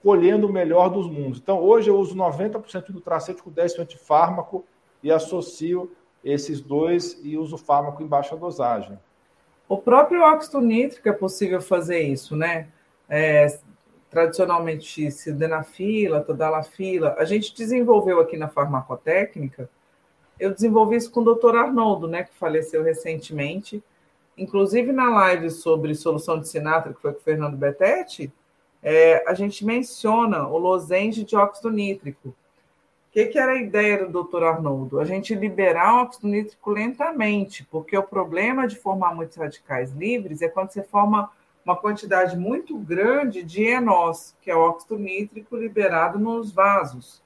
[0.03, 1.41] colhendo o melhor dos mundos.
[1.41, 4.65] Então, hoje eu uso 90% do tracêtico, 10% de fármaco
[5.03, 5.91] e associo
[6.25, 8.99] esses dois e uso fármaco em baixa dosagem.
[9.69, 12.69] O próprio óxido nítrico é possível fazer isso, né?
[13.09, 13.47] É,
[14.11, 17.17] tradicionalmente, sildenafila, tadalafila.
[17.19, 19.69] A gente desenvolveu aqui na farmacotécnica,
[20.39, 23.83] eu desenvolvi isso com o doutor Arnoldo, né, que faleceu recentemente.
[24.37, 28.33] Inclusive na live sobre solução de sinatra, que foi com o Fernando Betete,
[28.83, 32.35] é, a gente menciona o lozenge de óxido nítrico.
[33.15, 34.99] Que, que era a ideia do doutor Arnoldo?
[34.99, 40.43] A gente liberar o óxido nítrico lentamente, porque o problema de formar muitos radicais livres
[40.43, 41.31] é quando você forma
[41.65, 47.23] uma quantidade muito grande de enós, que é o óxido nítrico liberado nos vasos.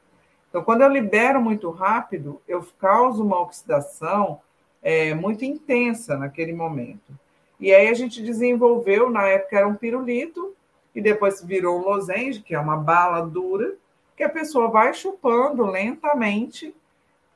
[0.51, 4.43] Então, quando eu libero muito rápido, eu causo uma oxidação
[4.83, 7.19] é, muito intensa naquele momento.
[7.59, 10.55] E aí a gente desenvolveu, na época era um pirulito,
[10.95, 13.75] e depois virou um lozenge, que é uma bala dura,
[14.19, 16.75] que a pessoa vai chupando lentamente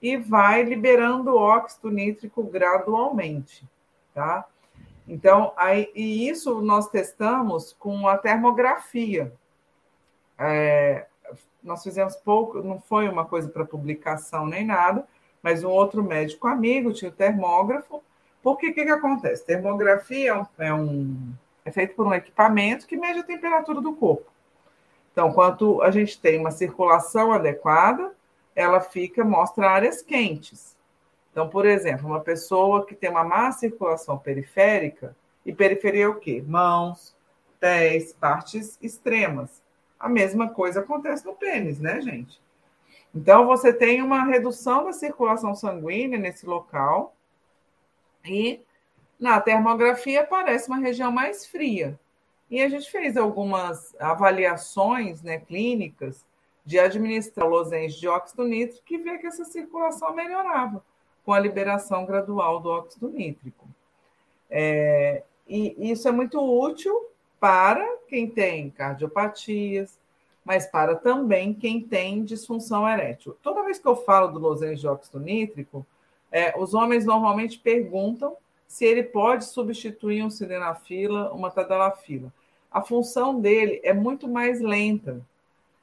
[0.03, 3.65] e vai liberando óxido nítrico gradualmente,
[4.13, 4.45] tá?
[5.07, 9.33] Então, aí, e isso nós testamos com a termografia.
[10.37, 11.07] É,
[11.63, 15.07] nós fizemos pouco, não foi uma coisa para publicação nem nada,
[15.41, 18.03] mas um outro médico amigo tinha o termógrafo.
[18.43, 19.47] Porque o que, que acontece?
[19.47, 21.33] Termografia é um, é um
[21.65, 24.32] é feito por um equipamento que mede a temperatura do corpo.
[25.13, 28.15] Então, quando a gente tem uma circulação adequada,
[28.57, 30.77] ela fica mostra áreas quentes.
[31.31, 36.15] Então, por exemplo, uma pessoa que tem uma má circulação periférica, e periferia é o
[36.15, 36.43] quê?
[36.47, 37.17] Mãos,
[37.59, 39.63] pés, partes extremas.
[39.99, 42.41] A mesma coisa acontece no pênis, né, gente?
[43.15, 47.15] Então, você tem uma redução da circulação sanguínea nesse local
[48.25, 48.63] e
[49.19, 51.99] na termografia aparece uma região mais fria.
[52.53, 56.23] E a gente fez algumas avaliações né, clínicas
[56.67, 60.85] de administrar lozenge de óxido nítrico e ver que essa circulação melhorava
[61.25, 63.67] com a liberação gradual do óxido nítrico.
[64.51, 66.95] É, e isso é muito útil
[67.41, 69.99] para quem tem cardiopatias,
[70.45, 73.35] mas para também quem tem disfunção erétil.
[73.43, 75.87] Toda vez que eu falo do lozenge de óxido nítrico,
[76.31, 78.37] é, os homens normalmente perguntam
[78.69, 82.31] se ele pode substituir um sildenafila, uma tadalafila.
[82.73, 85.21] A função dele é muito mais lenta.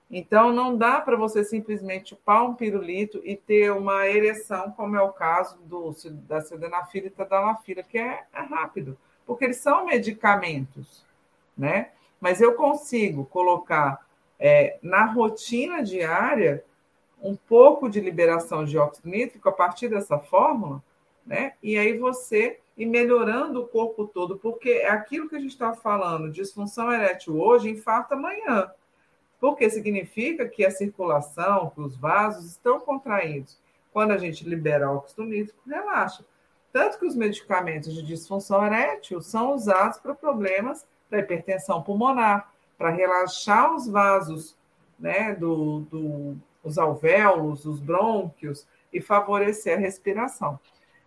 [0.09, 5.01] Então, não dá para você simplesmente chupar um pirulito e ter uma ereção, como é
[5.01, 5.93] o caso do,
[6.27, 11.05] da sildenafila e tadalafila, que é, é rápido, porque eles são medicamentos,
[11.55, 11.91] né?
[12.19, 14.03] Mas eu consigo colocar
[14.39, 16.65] é, na rotina diária
[17.21, 20.81] um pouco de liberação de óxido nítrico a partir dessa fórmula,
[21.23, 21.53] né?
[21.61, 25.73] E aí você e melhorando o corpo todo, porque é aquilo que a gente está
[25.73, 28.71] falando, disfunção erétil hoje, infarto amanhã.
[29.37, 33.59] Porque significa que a circulação, que os vasos estão contraídos.
[33.91, 36.23] Quando a gente libera óxido nítrico, relaxa.
[36.71, 42.91] Tanto que os medicamentos de disfunção erétil são usados para problemas da hipertensão pulmonar, para
[42.91, 44.55] relaxar os vasos,
[44.97, 50.57] né, do, do, os alvéolos, os brônquios e favorecer a respiração.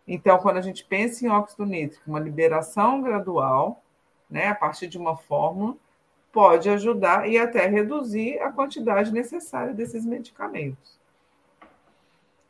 [0.06, 3.82] Então, quando a gente pensa em óxido nítrico, uma liberação gradual,
[4.28, 5.76] né, a partir de uma fórmula,
[6.32, 10.98] pode ajudar e até reduzir a quantidade necessária desses medicamentos.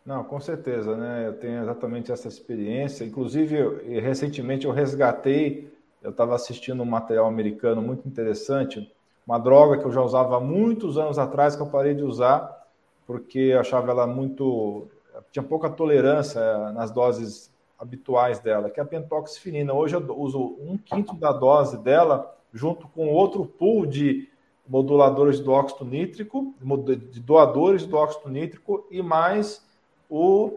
[0.05, 1.27] Não, com certeza, né?
[1.27, 3.05] Eu tenho exatamente essa experiência.
[3.05, 5.73] Inclusive, eu, recentemente eu resgatei,
[6.03, 8.93] eu estava assistindo um material americano muito interessante,
[9.25, 12.67] uma droga que eu já usava há muitos anos atrás, que eu parei de usar,
[13.07, 14.89] porque eu achava ela muito
[15.31, 19.73] tinha pouca tolerância eh, nas doses habituais dela, que é a pentoxifenina.
[19.73, 24.29] Hoje eu uso um quinto da dose dela, junto com outro pool de
[24.67, 26.55] moduladores do óxido nítrico,
[26.87, 29.67] de doadores do óxido nítrico, e mais
[30.09, 30.57] o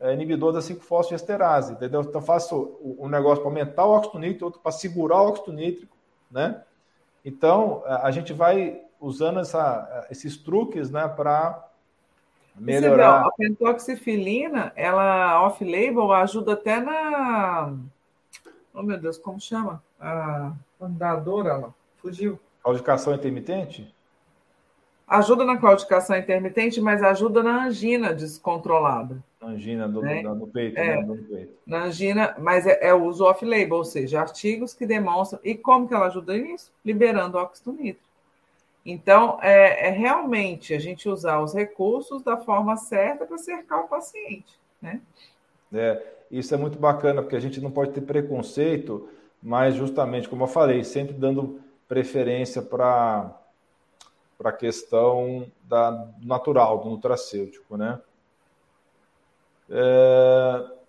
[0.00, 2.00] eh, inibidor da 5-fosfesterase, entendeu?
[2.00, 5.96] Então faço um negócio para aumentar o óxido nítrico, outro para segurar o óxido nítrico,
[6.30, 6.62] né?
[7.24, 11.68] Então, a gente vai usando essa, esses truques, né, para
[12.56, 13.22] melhorar.
[13.22, 17.74] Vê, a pentoxifilina, ela off-label ajuda até na.
[18.74, 19.82] Oh, meu Deus, como chama?
[20.00, 22.38] A andadora, ela fugiu.
[22.62, 23.92] Claudicação intermitente?
[25.06, 29.22] Ajuda na claudicação intermitente, mas ajuda na angina descontrolada.
[29.42, 30.22] Angina do, né?
[30.22, 31.02] no peito, é, né?
[31.02, 31.52] no peito.
[31.66, 35.40] Na angina, mas é, é uso off-label, ou seja, artigos que demonstram.
[35.44, 36.72] E como que ela ajuda nisso?
[36.84, 38.11] Liberando óxido nítrico.
[38.84, 43.88] Então, é, é, realmente a gente usar os recursos da forma certa para cercar o
[43.88, 45.00] paciente, né?
[45.72, 49.08] É, isso é muito bacana, porque a gente não pode ter preconceito,
[49.40, 53.38] mas justamente, como eu falei, sempre dando preferência para
[54.42, 58.00] a questão da, natural, do nutracêutico, né?
[59.70, 60.81] É...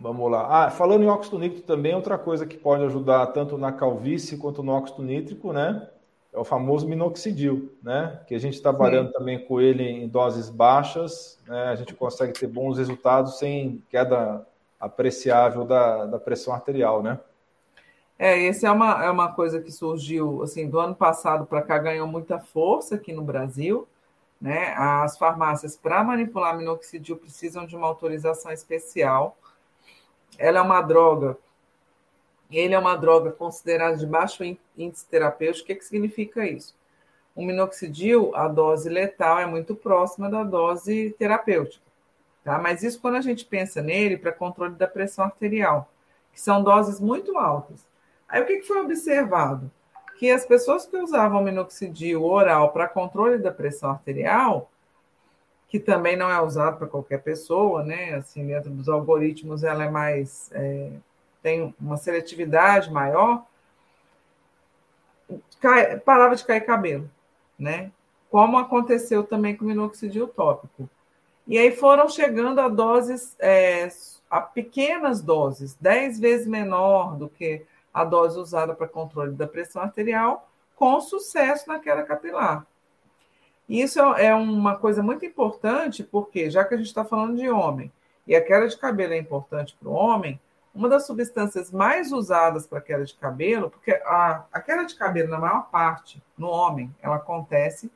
[0.00, 0.66] Vamos lá.
[0.66, 4.62] Ah, falando em óxido nítrico também, outra coisa que pode ajudar tanto na calvície quanto
[4.62, 5.88] no óxido nítrico, né?
[6.32, 8.20] É o famoso minoxidil, né?
[8.28, 9.12] Que a gente trabalhando Sim.
[9.14, 11.64] também com ele em doses baixas, né?
[11.64, 14.46] A gente consegue ter bons resultados sem queda
[14.78, 17.18] apreciável da, da pressão arterial, né?
[18.16, 21.78] É, essa é uma, é uma coisa que surgiu, assim, do ano passado para cá,
[21.78, 23.86] ganhou muita força aqui no Brasil,
[24.40, 24.74] né?
[24.76, 29.36] As farmácias, para manipular minoxidil, precisam de uma autorização especial,
[30.38, 31.36] ela é uma droga,
[32.50, 34.42] ele é uma droga considerada de baixo
[34.76, 35.64] índice terapêutico.
[35.64, 36.74] O que, que significa isso?
[37.34, 41.84] O minoxidil, a dose letal é muito próxima da dose terapêutica,
[42.42, 42.58] tá?
[42.58, 45.90] Mas isso quando a gente pensa nele para controle da pressão arterial,
[46.32, 47.86] que são doses muito altas.
[48.28, 49.70] Aí o que, que foi observado?
[50.18, 54.70] Que as pessoas que usavam minoxidil oral para controle da pressão arterial,
[55.68, 58.14] que também não é usado para qualquer pessoa, né?
[58.14, 60.50] Assim, dentro dos algoritmos, ela é mais.
[60.52, 60.90] É,
[61.42, 63.44] tem uma seletividade maior,
[65.60, 67.08] cai, parava de cair cabelo,
[67.58, 67.92] né?
[68.30, 70.88] Como aconteceu também com o minoxidil tópico.
[71.46, 73.88] E aí foram chegando a doses, é,
[74.30, 79.82] a pequenas doses, 10 vezes menor do que a dose usada para controle da pressão
[79.82, 82.66] arterial, com sucesso na queda capilar.
[83.68, 87.92] Isso é uma coisa muito importante, porque já que a gente está falando de homem
[88.26, 90.40] e a queda de cabelo é importante para o homem,
[90.74, 95.28] uma das substâncias mais usadas para queda de cabelo, porque a, a queda de cabelo,
[95.28, 97.90] na maior parte, no homem, ela acontece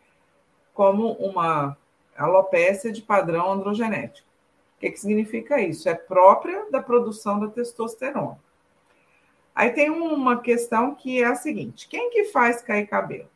[0.75, 1.77] como uma
[2.16, 4.29] alopécia de padrão androgenético.
[4.77, 5.89] O que, que significa isso?
[5.89, 8.39] É própria da produção da testosterona.
[9.55, 13.29] Aí tem uma questão que é a seguinte: quem que faz cair cabelo?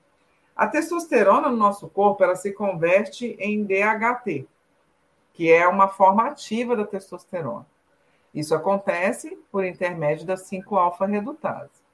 [0.57, 4.47] A testosterona no nosso corpo ela se converte em DHT,
[5.35, 7.67] que é uma forma ativa da testosterona.
[8.33, 11.85] Isso acontece por intermédio da 5-alfa-redutase.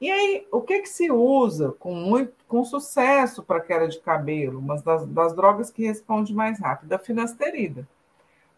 [0.00, 4.58] E aí, o que, que se usa com, muito, com sucesso para queda de cabelo?
[4.58, 7.86] Uma das, das drogas que responde mais rápido, a finasterida.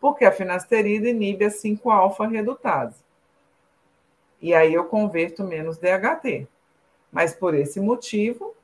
[0.01, 3.03] Porque a finasterida inibe a 5-alfa-redutase.
[4.41, 6.47] E aí eu converto menos DHT.
[7.13, 8.55] Mas por esse motivo,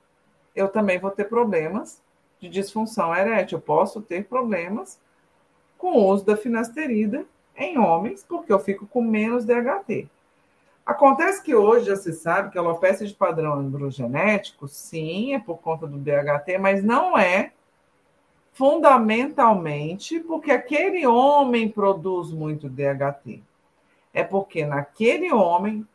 [0.55, 2.01] eu também vou ter problemas
[2.41, 3.59] de disfunção erétil.
[3.59, 4.99] Eu posso ter problemas
[5.79, 7.25] com o uso da finasterida
[7.57, 10.09] em homens, porque eu fico com menos DHT.
[10.85, 15.59] Acontece que hoje já se sabe que a alopecia de padrão androgenético, sim, é por
[15.59, 17.53] conta do DHT, mas não é
[18.53, 23.43] fundamentalmente porque aquele homem produz muito DHT.
[24.13, 25.87] É porque naquele homem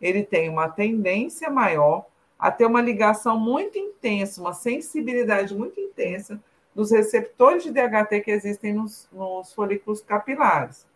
[0.00, 2.06] ele tem uma tendência maior
[2.38, 6.40] a ter uma ligação muito intensa, uma sensibilidade muito intensa
[6.74, 10.86] dos receptores de DHT que existem nos, nos folículos capilares.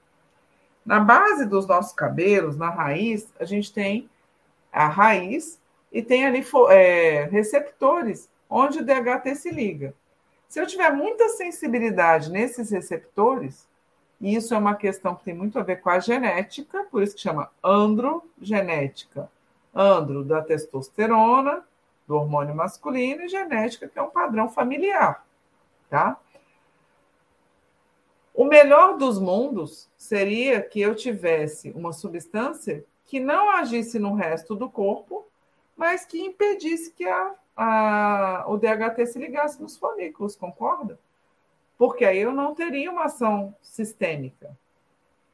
[0.86, 4.09] Na base dos nossos cabelos, na raiz, a gente tem
[4.72, 9.95] a raiz e tem ali é, receptores onde o DHT se liga.
[10.49, 13.66] Se eu tiver muita sensibilidade nesses receptores,
[14.20, 17.16] e isso é uma questão que tem muito a ver com a genética, por isso
[17.16, 19.28] que chama androgenética
[19.74, 21.64] andro da testosterona,
[22.06, 25.24] do hormônio masculino, e genética, que é um padrão familiar,
[25.88, 26.18] tá?
[28.34, 34.54] O melhor dos mundos seria que eu tivesse uma substância que não agisse no resto
[34.54, 35.26] do corpo,
[35.76, 40.98] mas que impedisse que a, a, o DHT se ligasse nos folículos, concorda?
[41.76, 44.56] Porque aí eu não teria uma ação sistêmica.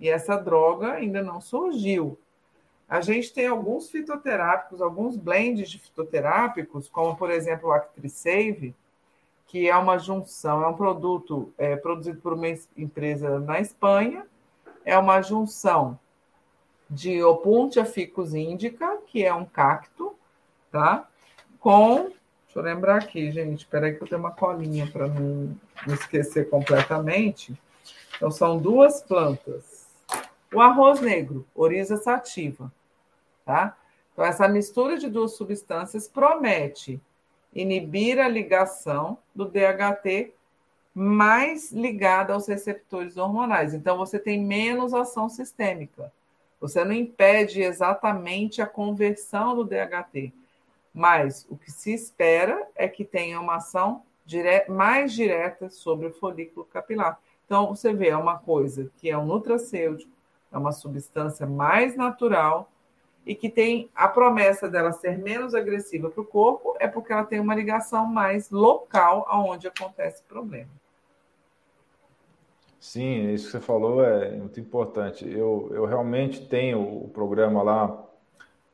[0.01, 2.19] E essa droga ainda não surgiu.
[2.89, 8.75] A gente tem alguns fitoterápicos, alguns blends de fitoterápicos, como por exemplo o ActriSave,
[9.47, 14.27] que é uma junção, é um produto é, produzido por uma empresa na Espanha,
[14.85, 15.99] é uma junção
[16.89, 20.15] de Opuntia ficus indica, que é um cacto,
[20.71, 21.07] tá?
[21.61, 22.05] Com,
[22.47, 25.55] deixa eu lembrar aqui, gente, espera aí que eu tenho uma colinha para não,
[25.87, 27.59] não esquecer completamente.
[28.17, 29.87] Então, são duas plantas.
[30.53, 32.73] O arroz negro, Oriza sativa,
[33.49, 33.79] tá?
[34.13, 37.01] Então, essa mistura de duas substâncias promete
[37.55, 40.35] inibir a ligação do DHT
[40.95, 43.73] mais ligada aos receptores hormonais.
[43.73, 46.13] Então, você tem menos ação sistêmica.
[46.61, 50.31] Você não impede exatamente a conversão do DHT,
[50.93, 56.13] mas o que se espera é que tenha uma ação dire mais direta sobre o
[56.13, 57.19] folículo capilar.
[57.47, 60.13] Então, você vê, é uma coisa que é um nutracêutico,
[60.53, 62.71] é uma substância mais natural
[63.27, 67.25] e que tem a promessa dela ser menos agressiva para o corpo, é porque ela
[67.25, 70.71] tem uma ligação mais local aonde acontece o problema.
[72.81, 75.29] Sim, isso que você falou é muito importante.
[75.29, 78.05] Eu, eu realmente tenho o programa lá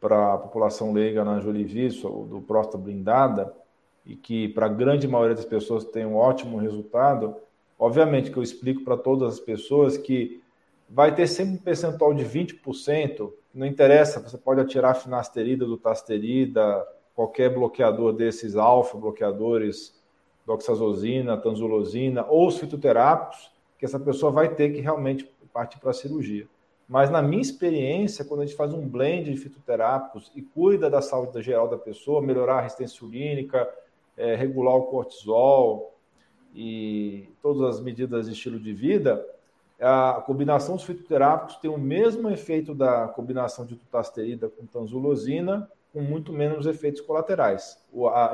[0.01, 3.53] para a população leiga na Joliviço, do próstata blindada,
[4.05, 7.35] e que para a grande maioria das pessoas tem um ótimo resultado.
[7.79, 10.43] Obviamente que eu explico para todas as pessoas que
[10.89, 15.77] vai ter sempre um percentual de 20%, não interessa, você pode atirar a finasterida do
[15.77, 19.95] tasterida, qualquer bloqueador desses alfa, bloqueadores,
[20.45, 25.95] doxazosina, tanzulosina, ou os fitoterápicos, que essa pessoa vai ter que realmente partir para a
[25.95, 26.49] cirurgia.
[26.89, 31.01] Mas na minha experiência, quando a gente faz um blend de fitoterápicos e cuida da
[31.01, 33.71] saúde geral da pessoa, melhorar a resistência urínica,
[34.17, 35.95] é, regular o cortisol
[36.55, 39.25] e todas as medidas de estilo de vida,
[39.81, 46.01] a combinação dos fitoterápicos tem o mesmo efeito da combinação de tutasterida com tanzulosina, com
[46.01, 47.79] muito menos efeitos colaterais.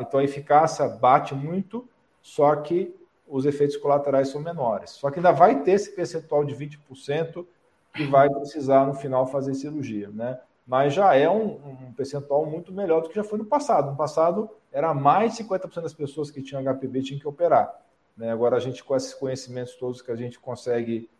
[0.00, 1.88] Então a eficácia bate muito,
[2.22, 2.94] só que
[3.26, 4.90] os efeitos colaterais são menores.
[4.90, 7.46] Só que ainda vai ter esse percentual de 20%
[7.94, 10.40] que vai precisar no final fazer cirurgia, né?
[10.66, 13.90] Mas já é um, um percentual muito melhor do que já foi no passado.
[13.90, 17.74] No passado era mais de 50% das pessoas que tinham HPV tinham que operar.
[18.16, 18.30] Né?
[18.30, 21.10] Agora a gente com esses conhecimentos todos que a gente consegue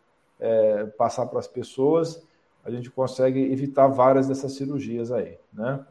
[0.41, 2.27] é, passar para as pessoas,
[2.65, 5.85] a gente consegue evitar várias dessas cirurgias aí, né?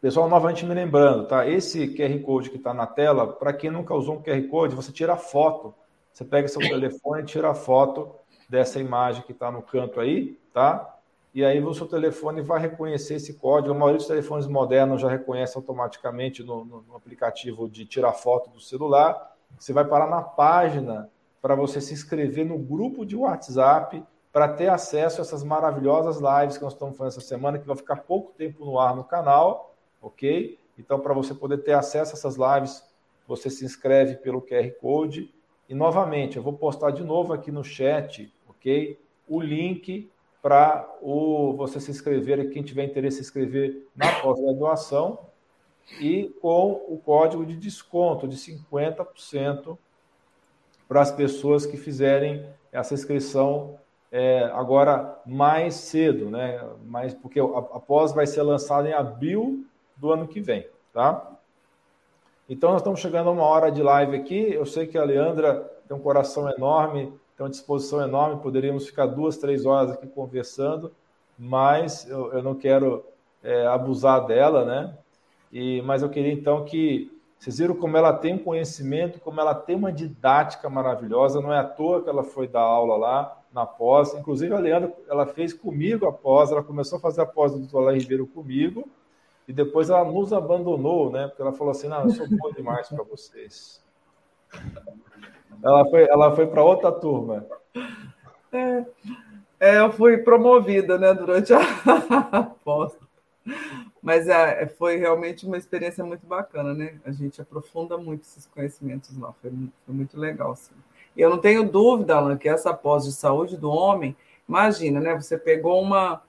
[0.00, 1.48] Pessoal, novamente me lembrando, tá?
[1.48, 4.92] Esse QR Code que está na tela, para quem nunca usou um QR Code, você
[4.92, 5.74] tira a foto.
[6.12, 8.14] Você pega seu telefone e tira a foto
[8.48, 10.96] dessa imagem que está no canto aí, tá?
[11.34, 13.74] E aí o seu telefone vai reconhecer esse código.
[13.74, 18.48] A maioria dos telefones modernos já reconhece automaticamente no, no, no aplicativo de tirar foto
[18.50, 19.34] do celular.
[19.58, 21.10] Você vai parar na página
[21.46, 26.58] para você se inscrever no grupo de WhatsApp para ter acesso a essas maravilhosas lives
[26.58, 29.72] que nós estamos fazendo essa semana, que vai ficar pouco tempo no ar no canal,
[30.02, 30.58] ok?
[30.76, 32.82] Então, para você poder ter acesso a essas lives,
[33.28, 35.32] você se inscreve pelo QR Code.
[35.68, 38.98] E, novamente, eu vou postar de novo aqui no chat, ok?
[39.28, 40.10] O link
[40.42, 40.84] para
[41.56, 45.20] você se inscrever, quem tiver interesse em se inscrever na pós-graduação,
[46.00, 49.78] e com o código de desconto de 50%
[50.88, 53.78] para as pessoas que fizerem essa inscrição
[54.10, 56.62] é, agora mais cedo, né?
[56.84, 59.64] Mais, porque a pós vai ser lançada em abril
[59.96, 61.32] do ano que vem, tá?
[62.48, 64.52] Então, nós estamos chegando a uma hora de live aqui.
[64.52, 69.06] Eu sei que a Leandra tem um coração enorme, tem uma disposição enorme, poderíamos ficar
[69.06, 70.92] duas, três horas aqui conversando,
[71.36, 73.04] mas eu, eu não quero
[73.42, 74.94] é, abusar dela, né?
[75.52, 79.54] E, mas eu queria então que vocês viram como ela tem um conhecimento, como ela
[79.54, 81.40] tem uma didática maravilhosa.
[81.40, 84.14] Não é à toa que ela foi dar aula lá na pós.
[84.14, 86.50] Inclusive, a Leandra, ela fez comigo a pós.
[86.50, 88.88] Ela começou a fazer a pós do doutor Alain Ribeiro comigo.
[89.46, 91.28] E depois ela nos abandonou, né?
[91.28, 93.84] Porque ela falou assim: não, eu sou boa demais para vocês.
[95.62, 97.46] Ela foi, ela foi para outra turma.
[98.52, 98.84] É,
[99.60, 101.60] é, eu fui promovida, né, durante a
[102.64, 102.96] pós.
[104.06, 106.94] Mas é, foi realmente uma experiência muito bacana, né?
[107.04, 109.32] A gente aprofunda muito esses conhecimentos lá.
[109.42, 109.50] Foi,
[109.84, 110.76] foi muito legal, sim.
[111.16, 114.16] E eu não tenho dúvida, Alan, que essa pós de saúde do homem,
[114.48, 115.12] imagina, né?
[115.16, 116.22] Você pegou uma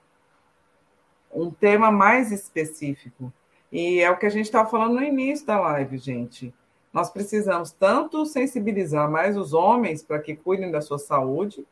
[1.32, 3.32] um tema mais específico.
[3.70, 6.52] E é o que a gente estava falando no início da live, gente.
[6.92, 11.64] Nós precisamos tanto sensibilizar mais os homens para que cuidem da sua saúde,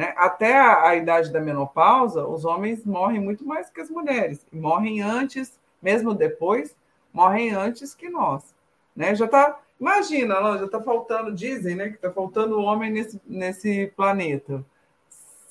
[0.00, 0.14] né?
[0.16, 5.02] até a, a, idade da menopausa, os homens morrem muito mais que as mulheres, morrem
[5.02, 6.74] antes, mesmo depois,
[7.12, 8.54] morrem antes que nós.
[8.96, 9.14] Né?
[9.14, 14.64] Já está, imagina, já está faltando, dizem né, que está faltando homem nesse, nesse planeta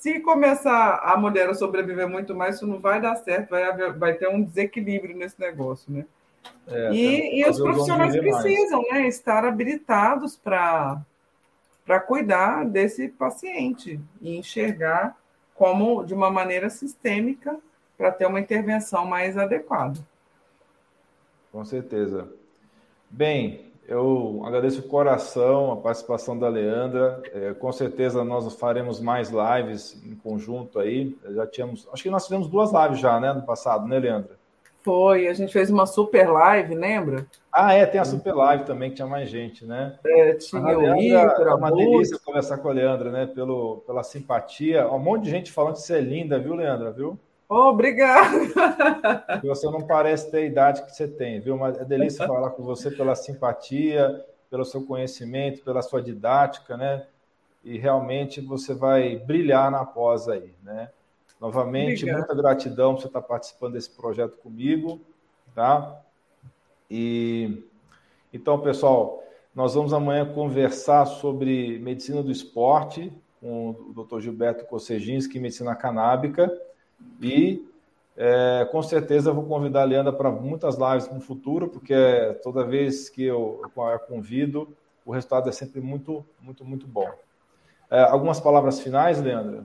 [0.00, 3.92] se começar a mulher a sobreviver muito mais, isso não vai dar certo, vai, haver,
[3.92, 6.06] vai ter um desequilíbrio nesse negócio, né?
[6.66, 11.02] É, e, e os profissionais precisam né, estar habilitados para
[11.98, 15.16] cuidar desse paciente e enxergar
[15.54, 17.58] como de uma maneira sistêmica
[17.98, 19.98] para ter uma intervenção mais adequada.
[21.52, 22.28] Com certeza.
[23.10, 27.20] Bem, eu agradeço o coração a participação da Leandra.
[27.34, 31.18] É, com certeza nós faremos mais lives em conjunto aí.
[31.30, 34.39] Já tínhamos, acho que nós fizemos duas lives já, né, no passado, né, Leandra?
[34.82, 37.26] Foi, a gente fez uma super live, lembra?
[37.52, 39.98] Ah, é, tem a super live também, que tinha mais gente, né?
[40.04, 43.26] É, tinha o Leandra, É uma delícia conversar com a Leandra, né?
[43.26, 44.88] Pelo, pela simpatia.
[44.88, 47.18] Um monte de gente falando que você é linda, viu, Leandra, viu?
[47.48, 48.38] Oh, obrigado.
[49.42, 51.56] Você não parece ter a idade que você tem, viu?
[51.56, 57.04] Mas é delícia falar com você pela simpatia, pelo seu conhecimento, pela sua didática, né?
[57.62, 60.90] e realmente você vai brilhar na pós aí, né?
[61.40, 62.18] Novamente, Obrigada.
[62.18, 65.00] muita gratidão por você estar participando desse projeto comigo,
[65.54, 66.02] tá?
[66.90, 67.64] E
[68.32, 69.22] então, pessoal,
[69.54, 74.20] nós vamos amanhã conversar sobre medicina do esporte com o Dr.
[74.20, 76.52] Gilberto Koseginski, medicina canábica,
[77.20, 77.66] e
[78.16, 81.94] é, com certeza vou convidar a Leandra para muitas lives no futuro, porque
[82.42, 84.68] toda vez que eu, eu convido,
[85.06, 87.10] o resultado é sempre muito, muito, muito bom.
[87.90, 89.64] É, algumas palavras finais, Leandra?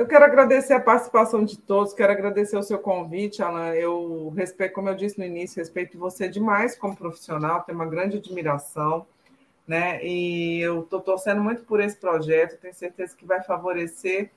[0.00, 3.74] Eu quero agradecer a participação de todos, quero agradecer o seu convite, Alan.
[3.74, 8.16] Eu respeito, como eu disse no início, respeito você demais como profissional, tenho uma grande
[8.16, 9.06] admiração,
[9.68, 10.02] né?
[10.02, 14.30] E eu estou torcendo muito por esse projeto, tenho certeza que vai favorecer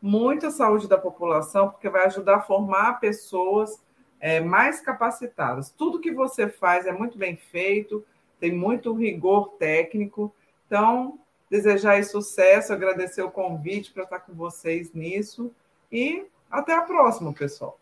[0.00, 3.82] muito a saúde da população, porque vai ajudar a formar pessoas
[4.20, 5.68] é, mais capacitadas.
[5.76, 8.06] Tudo que você faz é muito bem feito,
[8.38, 10.32] tem muito rigor técnico.
[10.68, 11.18] Então,
[11.50, 15.50] desejar sucesso, agradecer o convite para estar com vocês nisso
[15.90, 17.78] e até a próxima, pessoal.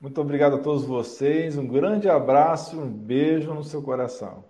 [0.00, 4.44] Muito obrigado a todos vocês, um grande abraço, um beijo no seu coração.